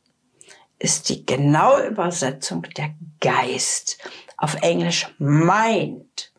ist 0.80 1.10
die 1.10 1.26
genaue 1.26 1.88
Übersetzung 1.88 2.62
der 2.76 2.94
Geist. 3.20 3.98
Auf 4.38 4.56
Englisch 4.62 5.08
mind. 5.18 6.32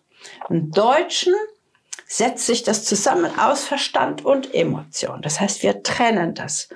Im 0.48 0.70
Deutschen 0.70 1.34
setzt 2.06 2.46
sich 2.46 2.62
das 2.62 2.84
zusammen 2.84 3.38
aus 3.38 3.64
Verstand 3.64 4.24
und 4.24 4.54
Emotion. 4.54 5.20
Das 5.20 5.40
heißt, 5.40 5.62
wir 5.62 5.82
trennen 5.82 6.34
das. 6.34 6.68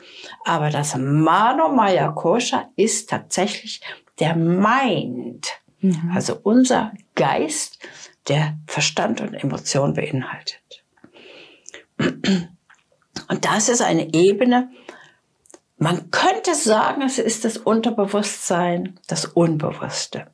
Aber 0.45 0.69
das 0.71 0.95
Mano 0.97 1.69
Maya 1.71 2.09
Kosha 2.13 2.69
ist 2.77 3.09
tatsächlich 3.09 3.81
der 4.21 4.37
Mind. 4.37 5.49
Mhm. 5.81 6.13
Also 6.15 6.39
unser 6.43 6.93
Geist, 7.15 7.79
der 8.29 8.59
Verstand 8.67 9.21
und 9.21 9.35
Emotion 9.35 9.95
beinhaltet. 9.95 10.85
Und 13.29 13.45
das 13.45 13.69
ist 13.69 13.83
eine 13.83 14.13
Ebene, 14.15 14.71
man 15.79 16.13
könnte 16.13 16.55
sagen, 16.55 17.03
es 17.03 17.19
ist 17.19 17.45
das 17.45 17.57
Unterbewusstsein, 17.57 19.01
das 19.09 19.25
Unbewusste. 19.25 20.29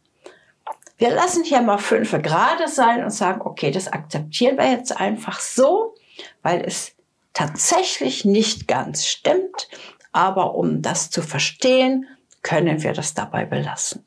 Wir 0.99 1.11
lassen 1.11 1.45
hier 1.45 1.63
mal 1.63 1.79
fünf 1.79 2.11
gerade 2.11 2.67
sein 2.69 3.05
und 3.05 3.11
sagen, 3.11 3.41
okay, 3.43 3.71
das 3.71 3.89
akzeptieren 3.89 4.59
wir 4.59 4.71
jetzt 4.71 5.01
einfach 5.01 5.41
so, 5.41 5.95
weil 6.43 6.63
es 6.63 6.93
tatsächlich 7.33 8.25
nicht 8.25 8.67
ganz 8.67 9.07
stimmt. 9.07 9.69
Aber 10.11 10.57
um 10.57 10.83
das 10.83 11.11
zu 11.11 11.23
verstehen, 11.23 12.07
können 12.43 12.83
wir 12.83 12.93
das 12.93 13.15
dabei 13.15 13.45
belassen. 13.45 14.05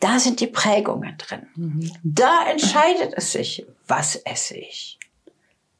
Da 0.00 0.18
sind 0.18 0.40
die 0.40 0.46
Prägungen 0.48 1.16
drin. 1.18 1.46
Mhm. 1.54 1.92
Da 2.02 2.48
entscheidet 2.50 3.12
es 3.14 3.32
sich, 3.32 3.66
was 3.86 4.16
esse 4.16 4.56
ich. 4.56 4.98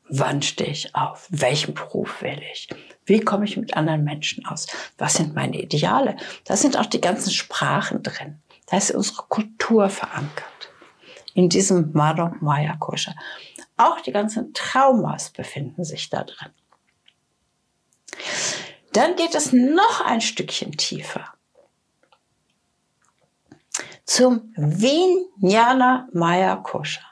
Wann 0.09 0.43
stehe 0.43 0.71
ich 0.71 0.95
auf? 0.95 1.27
Welchen 1.31 1.75
Beruf 1.75 2.21
wähle 2.21 2.43
ich? 2.53 2.69
Wie 3.07 3.21
komme 3.21 3.45
ich 3.45 3.57
mit 3.57 3.77
anderen 3.77 4.05
Menschen 4.05 4.45
aus? 4.47 4.67
Was 4.99 5.15
sind 5.15 5.35
meine 5.35 5.61
Ideale? 5.61 6.17
Da 6.45 6.57
sind 6.57 6.77
auch 6.77 6.87
die 6.87 7.01
ganzen 7.01 7.33
Sprachen 7.33 8.03
drin. 8.03 8.41
Da 8.71 8.77
ist 8.77 8.93
unsere 8.93 9.25
Kultur 9.25 9.91
verankert. 9.91 10.71
In 11.35 11.49
diesem 11.49 11.93
Madon 11.93 12.37
Maya 12.41 12.77
Kosha. 12.77 13.15
Auch 13.77 14.01
die 14.01 14.13
ganzen 14.13 14.55
Traumas 14.55 15.31
befinden 15.31 15.85
sich 15.85 16.09
da 16.09 16.25
drin. 16.25 16.51
Dann 18.93 19.17
geht 19.17 19.35
es 19.35 19.53
noch 19.53 20.01
ein 20.05 20.21
Stückchen 20.21 20.77
tiefer. 20.77 21.33
Zum 24.05 24.53
Vijnana 24.57 26.09
Maya 26.13 26.57
Kosha. 26.57 27.03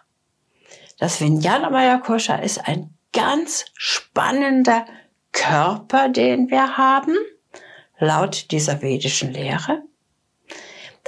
Das 0.98 1.20
Vijnana 1.20 1.70
Maya 1.70 1.98
Kosha 1.98 2.36
ist 2.36 2.66
ein 2.66 2.94
ganz 3.12 3.66
spannender 3.74 4.84
Körper, 5.32 6.08
den 6.08 6.50
wir 6.50 6.76
haben, 6.76 7.16
laut 7.98 8.50
dieser 8.50 8.82
vedischen 8.82 9.32
Lehre. 9.32 9.82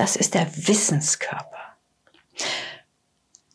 Das 0.01 0.17
ist 0.17 0.33
der 0.33 0.47
Wissenskörper. 0.57 1.77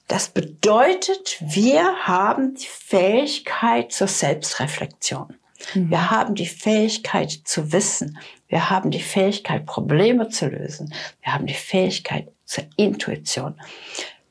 Das 0.08 0.28
bedeutet, 0.30 1.38
wir 1.42 2.06
haben 2.06 2.54
die 2.54 2.68
Fähigkeit 2.68 3.92
zur 3.92 4.08
Selbstreflexion. 4.08 5.34
Mhm. 5.74 5.90
Wir 5.90 6.12
haben 6.12 6.36
die 6.36 6.46
Fähigkeit 6.46 7.32
zu 7.32 7.72
wissen. 7.72 8.20
Wir 8.48 8.70
haben 8.70 8.92
die 8.92 9.02
Fähigkeit, 9.02 9.66
Probleme 9.66 10.30
zu 10.30 10.46
lösen. 10.46 10.94
Wir 11.24 11.34
haben 11.34 11.48
die 11.48 11.56
Fähigkeit 11.56 12.32
zur 12.46 12.66
Intuition. 12.78 13.60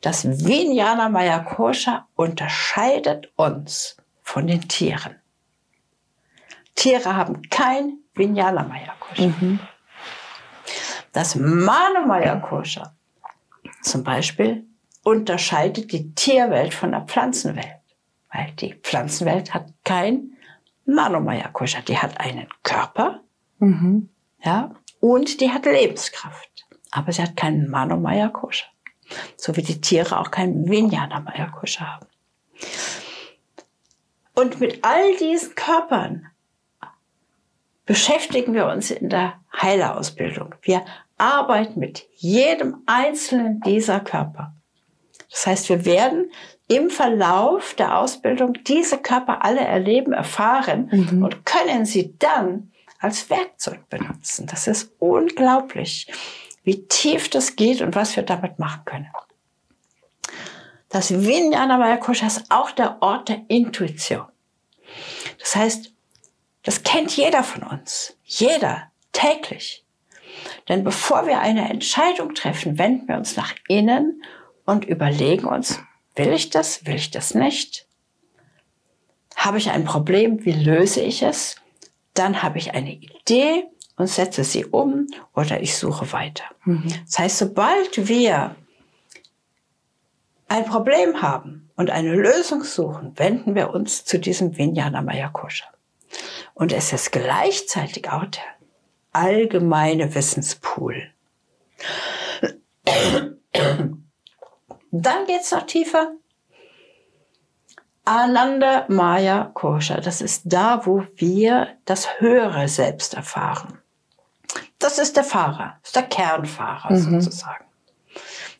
Das 0.00 0.24
Vijnana 0.24 1.08
Maya 1.08 1.40
Kosha 1.40 2.06
unterscheidet 2.14 3.32
uns 3.34 3.96
von 4.22 4.46
den 4.46 4.68
Tieren. 4.68 5.16
Tiere 6.76 7.16
haben 7.16 7.42
kein 7.50 7.98
Vijnana 8.14 8.62
Maya 8.62 8.94
Kosha. 9.00 9.26
Mhm. 9.26 9.58
Das 11.14 11.38
Kosha 12.42 12.92
zum 13.82 14.02
Beispiel 14.02 14.66
unterscheidet 15.04 15.92
die 15.92 16.12
Tierwelt 16.14 16.74
von 16.74 16.90
der 16.90 17.02
Pflanzenwelt, 17.02 17.80
weil 18.32 18.50
die 18.58 18.74
Pflanzenwelt 18.74 19.54
hat 19.54 19.66
kein 19.84 20.36
Manomaya 20.86 21.48
Kosha. 21.48 21.80
Die 21.82 21.96
hat 21.96 22.18
einen 22.18 22.48
Körper, 22.64 23.20
mhm. 23.60 24.08
ja, 24.42 24.74
und 24.98 25.40
die 25.40 25.52
hat 25.52 25.66
Lebenskraft, 25.66 26.66
aber 26.90 27.12
sie 27.12 27.22
hat 27.22 27.36
keinen 27.36 27.70
Manomaya 27.70 28.28
Kosha. 28.28 28.66
So 29.36 29.56
wie 29.56 29.62
die 29.62 29.80
Tiere 29.80 30.18
auch 30.18 30.32
keinen 30.32 30.68
Vijnana 30.68 31.20
Kosha 31.46 31.94
haben. 31.94 32.06
Und 34.34 34.58
mit 34.58 34.84
all 34.84 35.16
diesen 35.18 35.54
Körpern 35.54 36.26
beschäftigen 37.86 38.54
wir 38.54 38.66
uns 38.66 38.90
in 38.90 39.10
der 39.10 39.40
Heilerausbildung. 39.60 40.54
Wir 40.62 40.84
arbeiten 41.16 41.80
mit 41.80 42.06
jedem 42.16 42.82
einzelnen 42.86 43.60
dieser 43.60 44.00
Körper. 44.00 44.54
Das 45.30 45.46
heißt, 45.46 45.68
wir 45.68 45.84
werden 45.84 46.30
im 46.68 46.90
Verlauf 46.90 47.74
der 47.74 47.98
Ausbildung 47.98 48.54
diese 48.64 48.98
Körper 48.98 49.44
alle 49.44 49.60
erleben, 49.60 50.12
erfahren 50.12 50.88
mhm. 50.90 51.22
und 51.22 51.44
können 51.44 51.84
sie 51.84 52.16
dann 52.18 52.72
als 53.00 53.28
Werkzeug 53.28 53.88
benutzen. 53.90 54.46
Das 54.46 54.66
ist 54.66 54.92
unglaublich, 54.98 56.10
wie 56.62 56.86
tief 56.88 57.28
das 57.28 57.56
geht 57.56 57.82
und 57.82 57.94
was 57.94 58.16
wir 58.16 58.22
damit 58.22 58.58
machen 58.58 58.82
können. 58.84 59.10
Das 60.88 61.10
Vijnana 61.10 61.96
Kosha 61.96 62.26
ist 62.26 62.44
auch 62.50 62.70
der 62.70 63.02
Ort 63.02 63.28
der 63.28 63.42
Intuition. 63.48 64.26
Das 65.40 65.56
heißt, 65.56 65.92
das 66.62 66.82
kennt 66.82 67.14
jeder 67.16 67.42
von 67.42 67.64
uns. 67.64 68.16
Jeder. 68.24 68.90
Täglich. 69.12 69.83
Denn 70.68 70.84
bevor 70.84 71.26
wir 71.26 71.40
eine 71.40 71.68
Entscheidung 71.70 72.34
treffen, 72.34 72.78
wenden 72.78 73.08
wir 73.08 73.16
uns 73.16 73.36
nach 73.36 73.54
innen 73.68 74.22
und 74.64 74.84
überlegen 74.84 75.46
uns, 75.46 75.80
will 76.16 76.32
ich 76.32 76.50
das, 76.50 76.86
will 76.86 76.94
ich 76.96 77.10
das 77.10 77.34
nicht? 77.34 77.86
Habe 79.36 79.58
ich 79.58 79.70
ein 79.70 79.84
Problem, 79.84 80.44
wie 80.44 80.52
löse 80.52 81.00
ich 81.00 81.22
es? 81.22 81.56
Dann 82.14 82.42
habe 82.42 82.58
ich 82.58 82.74
eine 82.74 82.92
Idee 82.92 83.64
und 83.96 84.08
setze 84.08 84.44
sie 84.44 84.64
um 84.64 85.06
oder 85.34 85.60
ich 85.60 85.76
suche 85.76 86.12
weiter. 86.12 86.44
Mhm. 86.64 86.84
Das 87.06 87.18
heißt, 87.18 87.38
sobald 87.38 88.08
wir 88.08 88.56
ein 90.48 90.64
Problem 90.64 91.20
haben 91.22 91.70
und 91.76 91.90
eine 91.90 92.14
Lösung 92.14 92.62
suchen, 92.62 93.12
wenden 93.16 93.54
wir 93.54 93.70
uns 93.70 94.04
zu 94.04 94.18
diesem 94.18 94.56
Vijnana 94.56 95.02
Maya 95.02 95.28
Kosha. 95.28 95.66
Und 96.54 96.72
es 96.72 96.92
ist 96.92 97.10
gleichzeitig 97.10 98.10
auch 98.10 98.24
der 98.26 98.42
allgemeine 99.14 100.14
Wissenspool. 100.14 101.10
Dann 104.90 105.26
geht's 105.26 105.50
noch 105.50 105.66
tiefer. 105.66 106.12
Ananda 108.04 108.84
Maya 108.88 109.50
Kosha, 109.54 110.00
das 110.00 110.20
ist 110.20 110.42
da, 110.44 110.84
wo 110.84 111.06
wir 111.16 111.68
das 111.86 112.20
höhere 112.20 112.68
Selbst 112.68 113.14
erfahren. 113.14 113.78
Das 114.78 114.98
ist 114.98 115.16
der 115.16 115.24
Fahrer, 115.24 115.78
das 115.80 115.88
ist 115.88 115.96
der 115.96 116.02
Kernfahrer 116.02 116.92
mhm. 116.92 117.20
sozusagen. 117.22 117.64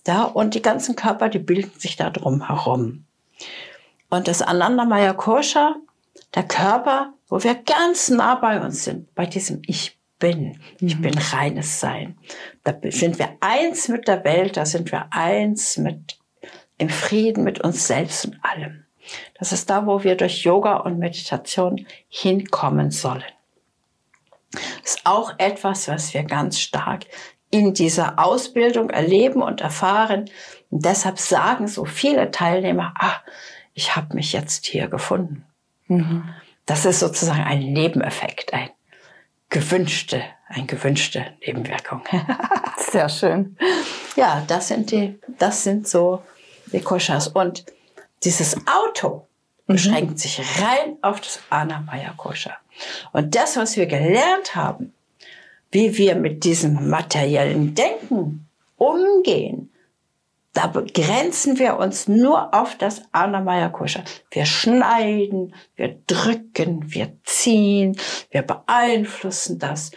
Da, 0.05 0.23
und 0.25 0.55
die 0.55 0.63
ganzen 0.63 0.97
Körper, 0.97 1.29
die 1.29 1.39
bilden 1.39 1.79
sich 1.79 1.97
da 1.97 2.11
drum 2.11 2.47
herum. 2.47 3.05
Und 4.09 4.29
das 4.29 4.41
Ananda 4.43 4.85
Maya 4.87 5.13
Kosha, 5.13 5.77
der 6.35 6.45
Körper, 6.45 7.13
wo 7.29 7.43
wir 7.43 7.55
ganz 7.55 8.09
nah 8.09 8.35
bei 8.37 8.61
uns 8.61 8.85
sind, 8.85 9.15
bei 9.15 9.27
diesem 9.27 9.61
Ich 9.67 9.94
bin. 10.19 10.61
Ich 10.81 10.97
mhm. 10.97 11.03
bin 11.03 11.19
reines 11.19 11.81
Sein. 11.81 12.19
Da 12.63 12.75
sind 12.91 13.19
wir 13.19 13.37
eins 13.41 13.89
mit 13.89 14.09
der 14.09 14.25
Welt, 14.25 14.57
da 14.57 14.67
sind 14.67 14.91
wir 14.93 15.07
eins 15.11 15.77
mit 15.77 16.19
im 16.79 16.89
Frieden 16.89 17.45
mit 17.45 17.61
uns 17.61 17.87
selbst 17.87 18.27
und 18.27 18.39
allem. 18.43 18.85
Das 19.39 19.53
ist 19.53 19.71
da, 19.71 19.87
wo 19.87 20.03
wir 20.03 20.17
durch 20.17 20.43
Yoga 20.43 20.79
und 20.79 20.99
Meditation 20.99 21.87
hinkommen 22.09 22.91
sollen. 22.91 23.25
Das 24.83 24.97
ist 24.97 25.01
auch 25.05 25.33
etwas, 25.39 25.89
was 25.89 26.15
wir 26.15 26.23
ganz 26.23 26.59
stark 26.59 27.05
in 27.51 27.75
dieser 27.75 28.19
Ausbildung 28.19 28.91
erleben 28.91 29.43
und 29.43 29.61
erfahren. 29.61 30.31
Und 30.71 30.85
deshalb 30.85 31.19
sagen 31.19 31.69
so 31.69 31.85
viele 31.85 32.31
Teilnehmer, 32.31 32.95
ah, 32.99 33.21
ich 33.75 33.95
habe 33.95 34.15
mich 34.15 34.33
jetzt 34.33 34.67
hier 34.67 34.89
gefunden. 34.89 35.45
Mhm. 35.89 36.25
Das 36.67 36.87
ist 36.87 37.01
sozusagen 37.01 37.43
ein 37.43 37.73
Nebeneffekt, 37.73 38.55
ein 38.55 38.71
gewünschte, 39.55 40.21
ein 40.49 40.67
gewünschte 40.67 41.27
Nebenwirkung. 41.47 42.03
Sehr 42.91 43.09
schön. 43.09 43.57
Ja, 44.17 44.43
das 44.49 44.67
sind 44.67 44.91
die, 44.91 45.17
das 45.39 45.63
sind 45.63 45.87
so 45.87 46.23
die 46.73 46.81
Koshas. 46.81 47.29
Und 47.29 47.65
dieses 48.25 48.57
Auto 48.67 49.29
mhm. 49.69 49.73
beschränkt 49.75 50.19
sich 50.19 50.41
rein 50.61 50.97
auf 51.03 51.21
das 51.21 51.39
Anna 51.51 51.81
Maya 51.81 52.15
Kosha. 52.17 52.57
Und 53.13 53.37
das, 53.37 53.57
was 53.57 53.77
wir 53.77 53.87
gelernt 53.87 54.57
haben, 54.57 54.93
wie 55.71 55.97
wir 55.97 56.17
mit 56.17 56.43
diesem 56.43 56.91
materiellen 56.91 57.77
Denken 57.77 58.49
umgehen, 58.77 59.71
da 60.55 60.69
begrenzen 60.69 61.59
wir 61.59 61.79
uns 61.79 62.09
nur 62.09 62.55
auf 62.55 62.79
das 62.79 63.03
Anamaya 63.13 63.69
Kosha. 63.69 64.03
Wir 64.31 64.47
schneiden, 64.47 65.55
wir 65.75 65.99
drücken, 66.07 66.95
wir 66.95 67.13
ziehen, 67.25 67.99
wir 68.31 68.43
beeinflussen 68.43 69.59
das, 69.59 69.91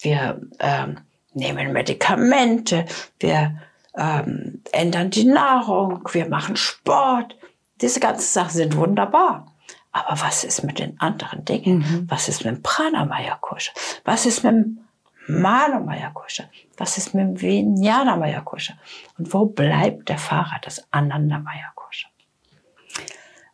wir 0.00 0.40
ähm, 0.58 0.98
nehmen 1.34 1.72
Medikamente, 1.72 2.86
wir 3.20 3.60
ähm, 3.96 4.62
ändern 4.72 5.10
die 5.10 5.24
Nahrung, 5.24 6.00
wir 6.10 6.28
machen 6.28 6.56
Sport. 6.56 7.36
Diese 7.82 8.00
ganzen 8.00 8.32
Sachen 8.32 8.56
sind 8.56 8.76
wunderbar. 8.76 9.54
Aber 9.92 10.20
was 10.22 10.42
ist 10.42 10.64
mit 10.64 10.78
den 10.78 10.98
anderen 11.00 11.44
Dingen? 11.44 11.78
Mhm. 11.78 12.06
Was 12.08 12.28
ist 12.28 12.44
mit 12.44 12.54
dem 12.54 12.62
Pranamaya 12.62 13.36
Kosha? 13.40 13.72
Was 14.04 14.24
ist 14.24 14.42
mit 14.42 14.52
dem 14.52 14.87
Manomaya 15.28 16.10
Kosha? 16.10 16.44
Was 16.76 16.98
ist 16.98 17.14
mit 17.14 17.24
dem 17.24 17.40
Vijnanamaya 17.40 18.40
Kosha? 18.40 18.74
Und 19.18 19.32
wo 19.32 19.44
bleibt 19.46 20.08
der 20.08 20.18
Fahrer 20.18 20.58
des 20.64 20.86
Anandamaya 20.90 21.72
Kosha? 21.74 22.08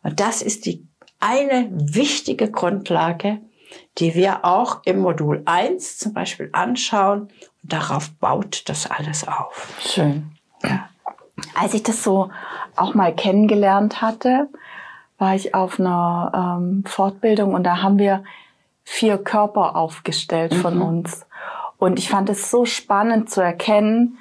Und 0.03 0.19
das 0.19 0.41
ist 0.41 0.65
die 0.65 0.87
eine 1.19 1.69
wichtige 1.71 2.51
Grundlage, 2.51 3.39
die 3.97 4.15
wir 4.15 4.45
auch 4.45 4.81
im 4.85 4.99
Modul 4.99 5.41
1 5.45 5.97
zum 5.97 6.13
Beispiel 6.13 6.49
anschauen. 6.53 7.21
Und 7.21 7.73
darauf 7.73 8.11
baut 8.11 8.69
das 8.69 8.89
alles 8.89 9.27
auf. 9.27 9.73
Schön. 9.81 10.31
Ja. 10.63 10.89
Als 11.59 11.73
ich 11.73 11.83
das 11.83 12.03
so 12.03 12.29
auch 12.75 12.93
mal 12.93 13.13
kennengelernt 13.13 14.01
hatte, 14.01 14.47
war 15.17 15.35
ich 15.35 15.55
auf 15.55 15.79
einer 15.79 16.59
ähm, 16.59 16.83
Fortbildung 16.85 17.53
und 17.53 17.63
da 17.63 17.81
haben 17.81 17.97
wir 17.97 18.23
vier 18.83 19.17
Körper 19.17 19.75
aufgestellt 19.75 20.53
mhm. 20.53 20.57
von 20.57 20.81
uns. 20.81 21.25
Und 21.77 21.99
ich 21.99 22.09
fand 22.09 22.29
es 22.29 22.49
so 22.49 22.65
spannend 22.65 23.29
zu 23.29 23.41
erkennen, 23.41 24.17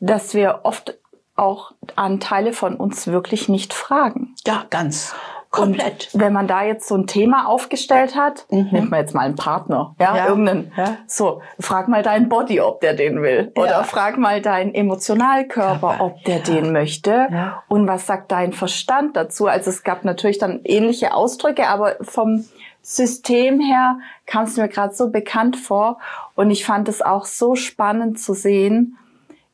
dass 0.00 0.34
wir 0.34 0.60
oft 0.62 0.98
auch 1.36 1.72
Anteile 1.96 2.52
von 2.52 2.74
uns 2.74 3.06
wirklich 3.06 3.48
nicht 3.48 3.72
fragen. 3.72 4.34
Ja, 4.46 4.66
ganz. 4.70 5.14
Komplett. 5.50 6.10
Und 6.12 6.20
wenn 6.20 6.34
man 6.34 6.46
da 6.46 6.62
jetzt 6.62 6.86
so 6.86 6.94
ein 6.94 7.06
Thema 7.06 7.48
aufgestellt 7.48 8.14
hat, 8.14 8.44
mhm. 8.50 8.68
nimmt 8.70 8.90
man 8.90 9.00
jetzt 9.00 9.14
mal 9.14 9.22
einen 9.22 9.34
Partner, 9.34 9.94
ja, 9.98 10.14
ja. 10.14 10.28
irgendeinen, 10.28 10.72
ja. 10.76 10.98
so, 11.06 11.40
frag 11.58 11.88
mal 11.88 12.02
deinen 12.02 12.28
Body, 12.28 12.60
ob 12.60 12.82
der 12.82 12.92
den 12.92 13.22
will. 13.22 13.50
Ja. 13.56 13.62
Oder 13.62 13.84
frag 13.84 14.18
mal 14.18 14.42
deinen 14.42 14.74
Emotionalkörper, 14.74 15.88
Körper. 15.88 16.04
ob 16.04 16.22
der 16.24 16.40
den 16.40 16.72
möchte. 16.72 17.28
Und 17.68 17.88
was 17.88 18.06
sagt 18.06 18.30
dein 18.30 18.52
Verstand 18.52 19.16
dazu? 19.16 19.46
Also 19.46 19.70
es 19.70 19.84
gab 19.84 20.04
natürlich 20.04 20.38
dann 20.38 20.60
ähnliche 20.64 21.14
Ausdrücke, 21.14 21.66
aber 21.66 21.96
vom 22.02 22.44
System 22.82 23.60
her 23.60 23.98
kam 24.26 24.44
es 24.44 24.56
mir 24.56 24.68
gerade 24.68 24.94
so 24.94 25.10
bekannt 25.10 25.56
vor. 25.56 25.98
Und 26.34 26.50
ich 26.50 26.64
fand 26.64 26.88
es 26.88 27.02
auch 27.02 27.26
so 27.26 27.54
spannend 27.54 28.18
zu 28.18 28.34
sehen, 28.34 28.96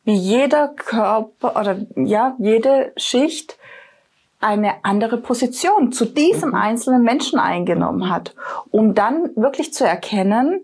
wie 0.04 0.14
jeder 0.14 0.68
Körper 0.68 1.58
oder 1.58 1.78
ja, 1.96 2.36
jede 2.38 2.92
Schicht 2.96 3.58
eine 4.40 4.84
andere 4.84 5.16
Position 5.16 5.90
zu 5.90 6.04
diesem 6.04 6.50
mhm. 6.50 6.54
einzelnen 6.54 7.02
Menschen 7.02 7.38
eingenommen 7.38 8.10
hat, 8.10 8.34
um 8.70 8.94
dann 8.94 9.30
wirklich 9.36 9.72
zu 9.72 9.86
erkennen, 9.86 10.60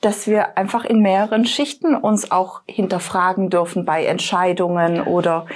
dass 0.00 0.26
wir 0.26 0.56
einfach 0.56 0.84
in 0.84 1.00
mehreren 1.00 1.44
Schichten 1.44 1.94
uns 1.94 2.30
auch 2.30 2.62
hinterfragen 2.66 3.50
dürfen 3.50 3.84
bei 3.84 4.06
Entscheidungen 4.06 5.02
oder 5.02 5.46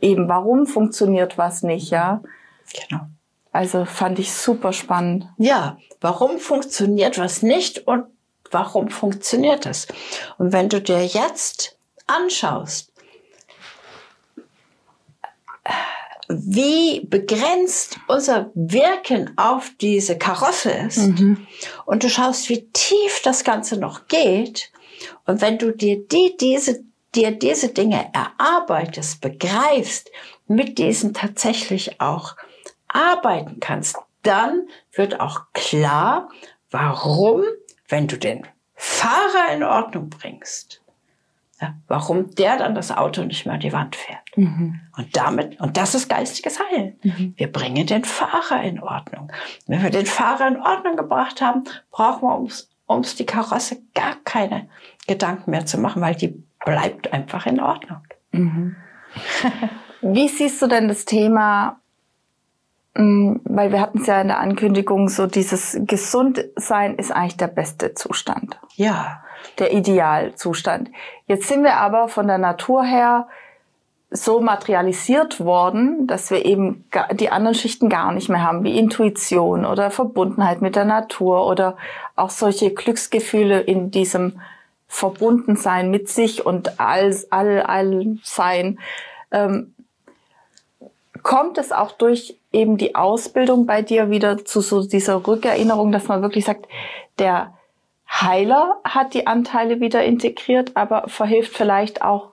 eben 0.00 0.28
warum 0.28 0.66
funktioniert 0.66 1.38
was 1.38 1.62
nicht, 1.62 1.90
ja. 1.90 2.22
Genau. 2.88 3.02
Also 3.52 3.84
fand 3.84 4.18
ich 4.18 4.32
super 4.32 4.72
spannend. 4.72 5.26
Ja, 5.38 5.78
warum 6.00 6.38
funktioniert 6.38 7.18
was 7.18 7.42
nicht 7.42 7.86
und 7.86 8.04
warum 8.50 8.90
funktioniert 8.90 9.66
es? 9.66 9.88
Und 10.38 10.52
wenn 10.52 10.68
du 10.68 10.80
dir 10.80 11.04
jetzt 11.04 11.76
anschaust, 12.06 12.90
wie 16.28 17.00
begrenzt 17.00 17.98
unser 18.06 18.50
Wirken 18.54 19.36
auf 19.36 19.72
diese 19.80 20.16
Karosse 20.16 20.70
ist 20.70 20.98
mhm. 20.98 21.46
und 21.86 22.04
du 22.04 22.08
schaust, 22.08 22.48
wie 22.48 22.68
tief 22.72 23.20
das 23.24 23.42
Ganze 23.42 23.76
noch 23.76 24.06
geht 24.06 24.70
und 25.26 25.40
wenn 25.40 25.58
du 25.58 25.72
dir 25.72 26.06
die, 26.06 26.36
diese, 26.38 26.84
dir 27.16 27.32
diese 27.32 27.68
Dinge 27.68 28.10
erarbeitest, 28.12 29.20
begreifst, 29.20 30.08
mit 30.46 30.78
diesen 30.78 31.14
tatsächlich 31.14 32.00
auch 32.00 32.36
arbeiten 32.94 33.60
kannst, 33.60 33.98
dann 34.22 34.68
wird 34.92 35.20
auch 35.20 35.46
klar, 35.52 36.28
warum, 36.70 37.42
wenn 37.88 38.06
du 38.06 38.16
den 38.16 38.46
Fahrer 38.74 39.52
in 39.54 39.62
Ordnung 39.62 40.08
bringst, 40.10 40.82
ja, 41.60 41.74
warum 41.88 42.34
der 42.34 42.56
dann 42.56 42.74
das 42.74 42.90
Auto 42.90 43.22
nicht 43.22 43.44
mehr 43.44 43.54
an 43.54 43.60
die 43.60 43.72
Wand 43.72 43.96
fährt. 43.96 44.36
Mhm. 44.36 44.80
Und 44.96 45.16
damit, 45.16 45.60
und 45.60 45.76
das 45.76 45.94
ist 45.94 46.08
geistiges 46.08 46.58
Heilen. 46.58 46.98
Mhm. 47.02 47.34
Wir 47.36 47.52
bringen 47.52 47.86
den 47.86 48.04
Fahrer 48.04 48.62
in 48.62 48.80
Ordnung. 48.82 49.30
Wenn 49.66 49.82
wir 49.82 49.90
den 49.90 50.06
Fahrer 50.06 50.48
in 50.48 50.60
Ordnung 50.60 50.96
gebracht 50.96 51.42
haben, 51.42 51.64
brauchen 51.90 52.22
wir 52.22 52.34
ums, 52.34 52.70
ums 52.88 53.14
die 53.14 53.26
Karosse 53.26 53.82
gar 53.94 54.16
keine 54.24 54.68
Gedanken 55.06 55.50
mehr 55.50 55.66
zu 55.66 55.78
machen, 55.78 56.00
weil 56.00 56.14
die 56.14 56.42
bleibt 56.64 57.12
einfach 57.12 57.46
in 57.46 57.60
Ordnung. 57.60 58.00
Mhm. 58.32 58.76
Wie 60.02 60.28
siehst 60.28 60.62
du 60.62 60.66
denn 60.66 60.88
das 60.88 61.04
Thema 61.04 61.79
weil 62.94 63.72
wir 63.72 63.80
hatten 63.80 64.00
es 64.00 64.06
ja 64.06 64.20
in 64.20 64.28
der 64.28 64.40
Ankündigung, 64.40 65.08
so 65.08 65.26
dieses 65.26 65.78
Gesundsein 65.82 66.96
ist 66.96 67.12
eigentlich 67.12 67.36
der 67.36 67.46
beste 67.46 67.94
Zustand. 67.94 68.58
Ja 68.74 69.22
der 69.58 69.72
Idealzustand. 69.72 70.90
Jetzt 71.26 71.48
sind 71.48 71.62
wir 71.62 71.76
aber 71.76 72.08
von 72.08 72.26
der 72.26 72.38
Natur 72.38 72.84
her 72.84 73.28
so 74.10 74.40
materialisiert 74.40 75.38
worden, 75.38 76.08
dass 76.08 76.30
wir 76.30 76.44
eben 76.44 76.84
die 77.12 77.30
anderen 77.30 77.54
Schichten 77.54 77.88
gar 77.88 78.12
nicht 78.12 78.28
mehr 78.28 78.42
haben, 78.42 78.64
wie 78.64 78.76
Intuition 78.76 79.64
oder 79.64 79.90
Verbundenheit 79.90 80.62
mit 80.62 80.74
der 80.74 80.84
Natur 80.84 81.46
oder 81.46 81.76
auch 82.16 82.30
solche 82.30 82.74
Glücksgefühle 82.74 83.60
in 83.60 83.92
diesem 83.92 84.40
Verbundensein 84.88 85.92
mit 85.92 86.08
sich 86.08 86.44
und 86.44 86.80
all, 86.80 87.14
all, 87.30 87.62
all 87.62 88.18
sein. 88.24 88.80
Ähm, 89.30 89.74
kommt 91.22 91.58
es 91.58 91.72
auch 91.72 91.92
durch 91.92 92.38
eben 92.52 92.76
die 92.76 92.94
Ausbildung 92.94 93.66
bei 93.66 93.82
dir 93.82 94.10
wieder 94.10 94.44
zu 94.44 94.60
so 94.60 94.82
dieser 94.82 95.26
Rückerinnerung, 95.26 95.92
dass 95.92 96.08
man 96.08 96.22
wirklich 96.22 96.44
sagt, 96.44 96.66
der 97.18 97.54
Heiler 98.08 98.80
hat 98.84 99.14
die 99.14 99.26
Anteile 99.26 99.80
wieder 99.80 100.04
integriert, 100.04 100.76
aber 100.76 101.08
verhilft 101.08 101.56
vielleicht 101.56 102.02
auch 102.02 102.30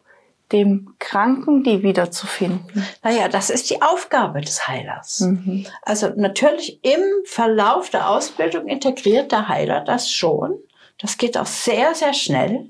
dem 0.52 0.96
Kranken, 1.00 1.64
die 1.64 1.84
wiederzufinden. 1.84 2.86
Naja, 3.04 3.28
das 3.28 3.50
ist 3.50 3.70
die 3.70 3.82
Aufgabe 3.82 4.42
des 4.42 4.68
Heilers. 4.68 5.20
Mhm. 5.20 5.66
Also 5.82 6.10
natürlich 6.16 6.80
im 6.84 7.02
Verlauf 7.26 7.90
der 7.90 8.10
Ausbildung 8.10 8.68
integriert 8.68 9.32
der 9.32 9.50
Heiler 9.50 9.82
das 9.82 10.10
schon. 10.10 10.58
Das 11.00 11.18
geht 11.18 11.38
auch 11.38 11.46
sehr, 11.46 11.94
sehr 11.96 12.14
schnell. 12.14 12.70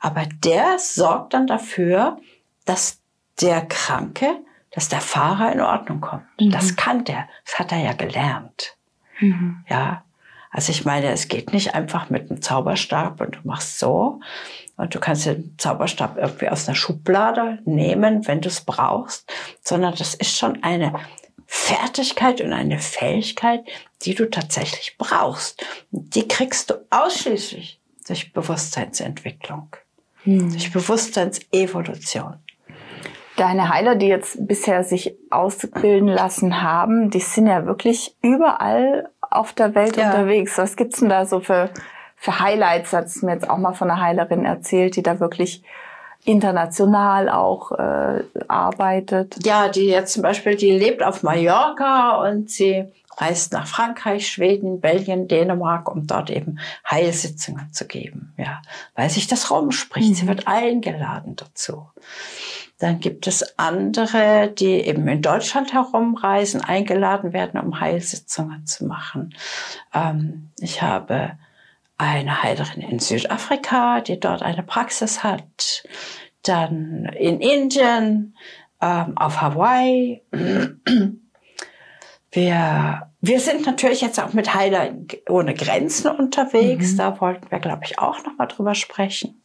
Aber 0.00 0.22
der 0.44 0.78
sorgt 0.78 1.34
dann 1.34 1.46
dafür, 1.46 2.18
dass 2.64 3.00
der 3.40 3.62
Kranke, 3.62 4.36
dass 4.70 4.88
der 4.88 5.00
Fahrer 5.00 5.52
in 5.52 5.60
Ordnung 5.60 6.00
kommt. 6.00 6.24
Mhm. 6.40 6.50
Das 6.50 6.76
kann 6.76 7.04
der. 7.04 7.28
Das 7.44 7.58
hat 7.58 7.72
er 7.72 7.78
ja 7.78 7.92
gelernt. 7.92 8.76
Mhm. 9.20 9.64
Ja, 9.68 10.04
also 10.50 10.72
ich 10.72 10.84
meine, 10.84 11.10
es 11.10 11.28
geht 11.28 11.52
nicht 11.52 11.74
einfach 11.74 12.10
mit 12.10 12.30
einem 12.30 12.42
Zauberstab 12.42 13.20
und 13.20 13.36
du 13.36 13.40
machst 13.44 13.78
so. 13.78 14.20
Und 14.76 14.94
du 14.94 15.00
kannst 15.00 15.26
den 15.26 15.54
Zauberstab 15.58 16.16
irgendwie 16.16 16.48
aus 16.48 16.68
einer 16.68 16.76
Schublade 16.76 17.58
nehmen, 17.64 18.26
wenn 18.28 18.40
du 18.40 18.48
es 18.48 18.60
brauchst, 18.60 19.30
sondern 19.62 19.94
das 19.96 20.14
ist 20.14 20.36
schon 20.36 20.62
eine 20.62 20.94
Fertigkeit 21.46 22.40
und 22.40 22.52
eine 22.52 22.78
Fähigkeit, 22.78 23.64
die 24.02 24.14
du 24.14 24.30
tatsächlich 24.30 24.96
brauchst. 24.96 25.64
Die 25.90 26.28
kriegst 26.28 26.70
du 26.70 26.74
ausschließlich 26.90 27.80
durch 28.06 28.32
Bewusstseinsentwicklung, 28.32 29.68
hm. 30.22 30.50
durch 30.50 30.72
Bewusstseinsevolution. 30.72 32.36
Deine 33.38 33.68
Heiler, 33.68 33.94
die 33.94 34.08
jetzt 34.08 34.46
bisher 34.46 34.82
sich 34.82 35.14
ausbilden 35.30 36.08
lassen 36.08 36.60
haben, 36.60 37.08
die 37.08 37.20
sind 37.20 37.46
ja 37.46 37.66
wirklich 37.66 38.16
überall 38.20 39.08
auf 39.20 39.52
der 39.52 39.74
Welt 39.74 39.96
ja. 39.96 40.10
unterwegs. 40.10 40.58
Was 40.58 40.76
gibt's 40.76 40.98
denn 40.98 41.08
da 41.08 41.24
so 41.24 41.40
für, 41.40 41.70
für 42.16 42.40
Highlights? 42.40 42.92
Hat 42.92 43.06
es 43.06 43.22
mir 43.22 43.32
jetzt 43.32 43.48
auch 43.48 43.58
mal 43.58 43.74
von 43.74 43.90
einer 43.90 44.00
Heilerin 44.00 44.44
erzählt, 44.44 44.96
die 44.96 45.02
da 45.02 45.20
wirklich 45.20 45.62
international 46.24 47.28
auch 47.28 47.72
äh, 47.72 48.24
arbeitet. 48.48 49.36
Ja, 49.46 49.68
die 49.68 49.86
jetzt 49.86 50.14
zum 50.14 50.22
Beispiel, 50.22 50.56
die 50.56 50.72
lebt 50.72 51.02
auf 51.02 51.22
Mallorca 51.22 52.16
und 52.22 52.50
sie 52.50 52.92
reist 53.16 53.52
nach 53.52 53.66
Frankreich, 53.66 54.28
Schweden, 54.28 54.80
Belgien, 54.80 55.28
Dänemark, 55.28 55.90
um 55.90 56.06
dort 56.06 56.30
eben 56.30 56.58
Heilsitzungen 56.88 57.72
zu 57.72 57.86
geben. 57.86 58.34
Ja, 58.36 58.62
weil 58.94 59.10
sich 59.10 59.26
das 59.26 59.50
rumspricht. 59.50 60.10
Mhm. 60.10 60.14
Sie 60.14 60.28
wird 60.28 60.46
eingeladen 60.46 61.36
dazu. 61.36 61.88
Dann 62.78 63.00
gibt 63.00 63.26
es 63.26 63.58
andere, 63.58 64.52
die 64.56 64.86
eben 64.86 65.06
in 65.08 65.20
Deutschland 65.20 65.72
herumreisen, 65.72 66.60
eingeladen 66.60 67.32
werden, 67.32 67.60
um 67.60 67.80
Heilsitzungen 67.80 68.66
zu 68.66 68.86
machen. 68.86 69.34
Ähm, 69.92 70.50
ich 70.60 70.80
habe 70.82 71.32
eine 71.96 72.42
Heilerin 72.42 72.82
in 72.82 73.00
Südafrika, 73.00 74.00
die 74.00 74.20
dort 74.20 74.42
eine 74.42 74.62
Praxis 74.62 75.24
hat. 75.24 75.82
Dann 76.42 77.06
in 77.06 77.40
Indien, 77.40 78.36
ähm, 78.80 79.16
auf 79.16 79.40
Hawaii. 79.40 80.22
Wir, 82.30 83.10
wir 83.20 83.40
sind 83.40 83.66
natürlich 83.66 84.02
jetzt 84.02 84.20
auch 84.20 84.34
mit 84.34 84.54
Heiler 84.54 84.94
ohne 85.28 85.54
Grenzen 85.54 86.08
unterwegs. 86.08 86.92
Mhm. 86.92 86.96
Da 86.98 87.20
wollten 87.20 87.50
wir, 87.50 87.58
glaube 87.58 87.82
ich, 87.84 87.98
auch 87.98 88.22
noch 88.24 88.36
mal 88.36 88.46
drüber 88.46 88.74
sprechen. 88.74 89.42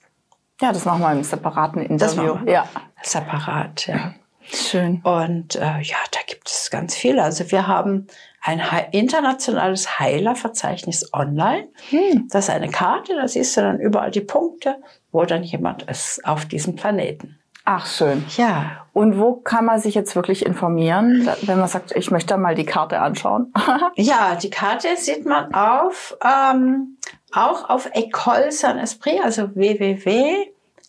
Ja, 0.64 0.72
das 0.72 0.86
machen 0.86 1.02
wir 1.02 1.12
im 1.12 1.24
separaten 1.26 1.82
Interview. 1.82 2.38
ja, 2.46 2.66
separat, 3.02 3.86
ja. 3.86 4.14
Schön. 4.46 5.02
Und 5.04 5.58
äh, 5.58 5.82
ja, 5.82 5.98
da 6.12 6.20
gibt 6.26 6.48
es 6.48 6.70
ganz 6.72 6.96
viele. 6.96 7.22
Also 7.22 7.52
wir 7.52 7.68
haben 7.68 8.08
ein 8.42 8.62
internationales 8.94 10.00
Heilerverzeichnis 10.00 11.14
online. 11.14 11.68
Hm. 11.90 12.30
Das 12.32 12.46
ist 12.46 12.50
eine 12.50 12.70
Karte, 12.70 13.14
da 13.14 13.28
siehst 13.28 13.58
du 13.58 13.62
dann 13.62 13.78
überall 13.78 14.12
die 14.12 14.22
Punkte, 14.22 14.78
wo 15.12 15.26
dann 15.26 15.44
jemand 15.44 15.84
ist 15.84 16.22
auf 16.24 16.46
diesem 16.46 16.78
Planeten. 16.78 17.38
Ach 17.66 17.86
schön. 17.86 18.24
Ja. 18.38 18.86
Und 18.94 19.20
wo 19.20 19.36
kann 19.36 19.66
man 19.66 19.82
sich 19.82 19.96
jetzt 19.96 20.16
wirklich 20.16 20.46
informieren, 20.46 21.30
wenn 21.42 21.60
man 21.60 21.68
sagt, 21.68 21.94
ich 21.94 22.10
möchte 22.10 22.38
mal 22.38 22.56
die 22.56 22.66
Karte 22.66 23.02
anschauen? 23.02 23.52
ja, 23.96 24.36
die 24.36 24.50
Karte 24.50 24.96
sieht 24.96 25.26
man 25.26 25.54
auf 25.54 26.18
ähm, 26.24 26.98
auch 27.34 27.70
auf 27.70 27.90
Ecole 27.94 28.52
Saint-Esprit, 28.52 29.22
also 29.24 29.50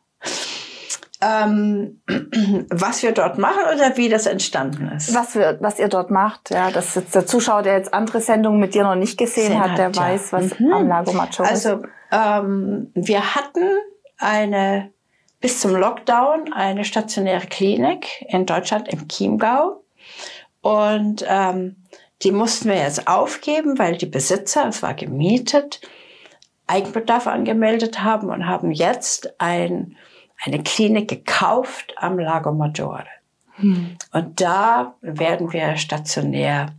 Ähm, 1.20 2.00
was 2.70 3.02
wir 3.02 3.12
dort 3.12 3.38
machen 3.38 3.62
oder 3.74 3.96
wie 3.96 4.08
das 4.08 4.26
entstanden 4.26 4.88
ist? 4.88 5.14
Was, 5.14 5.34
wir, 5.34 5.58
was 5.60 5.78
ihr 5.78 5.88
dort 5.88 6.10
macht, 6.10 6.50
ja, 6.50 6.70
dass 6.70 6.94
jetzt 6.94 7.14
der 7.14 7.26
Zuschauer, 7.26 7.62
der 7.62 7.78
jetzt 7.78 7.94
andere 7.94 8.20
Sendungen 8.20 8.60
mit 8.60 8.74
dir 8.74 8.82
noch 8.82 8.96
nicht 8.96 9.16
gesehen 9.16 9.58
hat, 9.58 9.78
der 9.78 9.90
ja. 9.90 9.96
weiß, 9.96 10.32
was 10.32 10.58
mhm. 10.58 10.72
am 10.72 10.88
Lago 10.88 11.12
Macho 11.12 11.42
ist. 11.44 11.50
Also 11.50 11.82
ähm, 12.10 12.90
wir 12.94 13.34
hatten 13.34 13.62
eine 14.18 14.90
bis 15.40 15.60
zum 15.60 15.74
Lockdown 15.76 16.52
eine 16.52 16.84
stationäre 16.84 17.46
Klinik 17.46 18.24
in 18.28 18.46
Deutschland 18.46 18.88
im 18.88 19.08
Chiemgau 19.08 19.83
und 20.64 21.26
ähm, 21.28 21.76
die 22.22 22.32
mussten 22.32 22.70
wir 22.70 22.78
jetzt 22.78 23.06
aufgeben, 23.06 23.78
weil 23.78 23.98
die 23.98 24.06
Besitzer, 24.06 24.66
es 24.66 24.82
war 24.82 24.94
gemietet, 24.94 25.82
Eigenbedarf 26.66 27.26
angemeldet 27.26 28.02
haben 28.02 28.30
und 28.30 28.46
haben 28.46 28.70
jetzt 28.70 29.38
ein, 29.38 29.94
eine 30.42 30.62
Klinik 30.62 31.08
gekauft 31.10 31.92
am 31.98 32.18
Lago 32.18 32.50
Maggiore. 32.52 33.04
Hm. 33.56 33.98
Und 34.12 34.40
da 34.40 34.94
werden 35.02 35.52
wir 35.52 35.76
stationär 35.76 36.74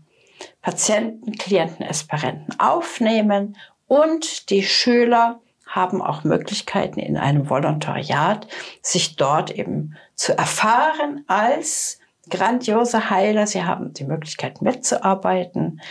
Patienten, 0.64 1.34
Klienten, 1.34 1.86
Esperenten 1.86 2.60
aufnehmen 2.60 3.56
und 3.86 4.50
die 4.50 4.64
Schüler 4.64 5.42
haben 5.68 6.02
auch 6.02 6.24
Möglichkeiten 6.24 7.00
in 7.00 7.18
einem 7.18 7.52
Volontariat, 7.52 8.48
sich 8.82 9.16
dort 9.16 9.52
eben 9.52 9.96
zu 10.16 10.36
erfahren 10.36 11.24
als 11.28 12.00
grandiose 12.30 13.10
Heiler. 13.10 13.48
Sie 13.48 13.64
haben 13.64 13.94
die 13.94 14.06
Möglichkeit 14.06 14.62
mitzuarbeiten, 14.62 15.82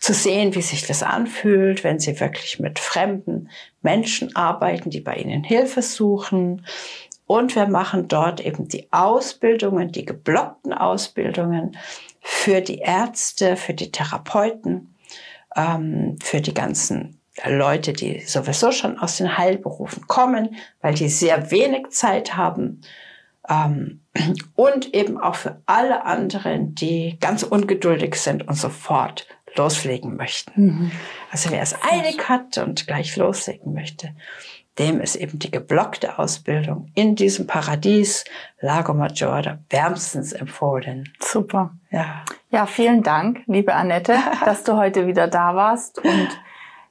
zu 0.00 0.12
sehen, 0.12 0.54
wie 0.54 0.62
sich 0.62 0.86
das 0.86 1.02
anfühlt, 1.02 1.84
wenn 1.84 1.98
sie 1.98 2.20
wirklich 2.20 2.60
mit 2.60 2.78
fremden 2.78 3.48
Menschen 3.82 4.34
arbeiten, 4.36 4.90
die 4.90 5.00
bei 5.00 5.14
ihnen 5.16 5.44
Hilfe 5.44 5.82
suchen. 5.82 6.66
Und 7.26 7.56
wir 7.56 7.66
machen 7.66 8.08
dort 8.08 8.40
eben 8.40 8.68
die 8.68 8.92
Ausbildungen, 8.92 9.92
die 9.92 10.04
geblockten 10.04 10.74
Ausbildungen 10.74 11.76
für 12.20 12.60
die 12.60 12.78
Ärzte, 12.78 13.56
für 13.56 13.74
die 13.74 13.90
Therapeuten, 13.90 14.94
ähm, 15.56 16.18
für 16.22 16.40
die 16.40 16.54
ganzen 16.54 17.20
Leute, 17.46 17.92
die 17.92 18.20
sowieso 18.20 18.70
schon 18.70 18.98
aus 18.98 19.16
den 19.16 19.36
Heilberufen 19.36 20.06
kommen, 20.06 20.56
weil 20.80 20.94
die 20.94 21.08
sehr 21.08 21.50
wenig 21.50 21.90
Zeit 21.90 22.36
haben, 22.36 22.82
und 24.54 24.94
eben 24.94 25.18
auch 25.18 25.34
für 25.34 25.60
alle 25.66 26.04
anderen, 26.04 26.74
die 26.74 27.18
ganz 27.20 27.42
ungeduldig 27.42 28.16
sind 28.16 28.46
und 28.48 28.54
sofort 28.54 29.26
loslegen 29.56 30.16
möchten. 30.16 30.52
Mhm. 30.56 30.92
Also 31.30 31.50
wer 31.50 31.62
es 31.62 31.74
eilig 31.82 32.28
hat 32.28 32.58
und 32.58 32.86
gleich 32.86 33.16
loslegen 33.16 33.74
möchte, 33.74 34.14
dem 34.78 35.00
ist 35.00 35.14
eben 35.14 35.38
die 35.38 35.50
geblockte 35.50 36.18
Ausbildung 36.18 36.90
in 36.94 37.14
diesem 37.14 37.46
Paradies 37.46 38.24
Lago 38.60 38.92
Maggiore 38.92 39.60
wärmstens 39.70 40.32
empfohlen. 40.32 41.12
Super. 41.20 41.72
Ja. 41.90 42.24
Ja, 42.50 42.66
vielen 42.66 43.02
Dank, 43.02 43.42
liebe 43.46 43.74
Annette, 43.74 44.16
dass 44.44 44.64
du 44.64 44.76
heute 44.76 45.06
wieder 45.06 45.28
da 45.28 45.54
warst 45.54 45.98
und 45.98 46.28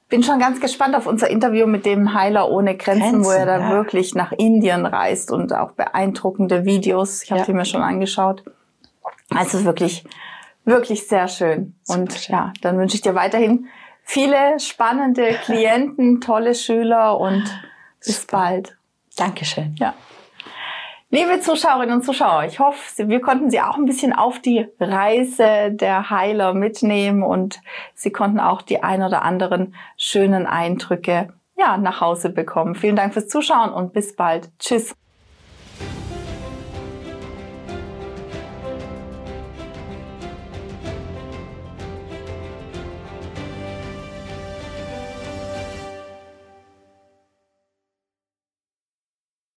bin 0.08 0.22
schon 0.22 0.38
ganz 0.38 0.60
gespannt 0.60 0.94
auf 0.94 1.06
unser 1.06 1.30
Interview 1.30 1.66
mit 1.66 1.86
dem 1.86 2.14
Heiler 2.14 2.50
ohne 2.50 2.76
Grenzen, 2.76 3.00
Grenzen 3.00 3.24
wo 3.24 3.30
er 3.30 3.46
da 3.46 3.58
ja. 3.58 3.70
wirklich 3.70 4.14
nach 4.14 4.32
Indien 4.32 4.86
reist 4.86 5.30
und 5.30 5.52
auch 5.52 5.72
beeindruckende 5.72 6.64
Videos. 6.64 7.22
Ich 7.22 7.30
habe 7.30 7.40
ja. 7.40 7.46
die 7.46 7.52
mir 7.52 7.64
schon 7.64 7.82
angeschaut. 7.82 8.44
Also 9.30 9.64
wirklich, 9.64 10.04
wirklich 10.64 11.08
sehr 11.08 11.28
schön. 11.28 11.74
Super 11.82 12.00
und 12.00 12.12
schön. 12.12 12.34
ja, 12.34 12.52
dann 12.60 12.78
wünsche 12.78 12.96
ich 12.96 13.02
dir 13.02 13.14
weiterhin 13.14 13.66
viele 14.02 14.60
spannende 14.60 15.38
Klienten, 15.44 16.20
tolle 16.20 16.54
Schüler 16.54 17.18
und 17.18 17.44
bis 18.04 18.26
bald. 18.26 18.76
Dankeschön. 19.16 19.74
Ja. 19.78 19.94
Liebe 21.14 21.38
Zuschauerinnen 21.38 21.98
und 21.98 22.04
Zuschauer, 22.04 22.42
ich 22.42 22.58
hoffe, 22.58 23.06
wir 23.06 23.20
konnten 23.20 23.48
Sie 23.48 23.60
auch 23.60 23.76
ein 23.76 23.84
bisschen 23.84 24.12
auf 24.12 24.40
die 24.40 24.66
Reise 24.80 25.70
der 25.70 26.10
Heiler 26.10 26.54
mitnehmen 26.54 27.22
und 27.22 27.60
Sie 27.94 28.10
konnten 28.10 28.40
auch 28.40 28.62
die 28.62 28.82
ein 28.82 29.00
oder 29.00 29.22
anderen 29.22 29.76
schönen 29.96 30.44
Eindrücke 30.44 31.32
ja, 31.56 31.76
nach 31.76 32.00
Hause 32.00 32.30
bekommen. 32.30 32.74
Vielen 32.74 32.96
Dank 32.96 33.12
fürs 33.12 33.28
Zuschauen 33.28 33.72
und 33.72 33.92
bis 33.92 34.16
bald. 34.16 34.50
Tschüss. 34.58 34.96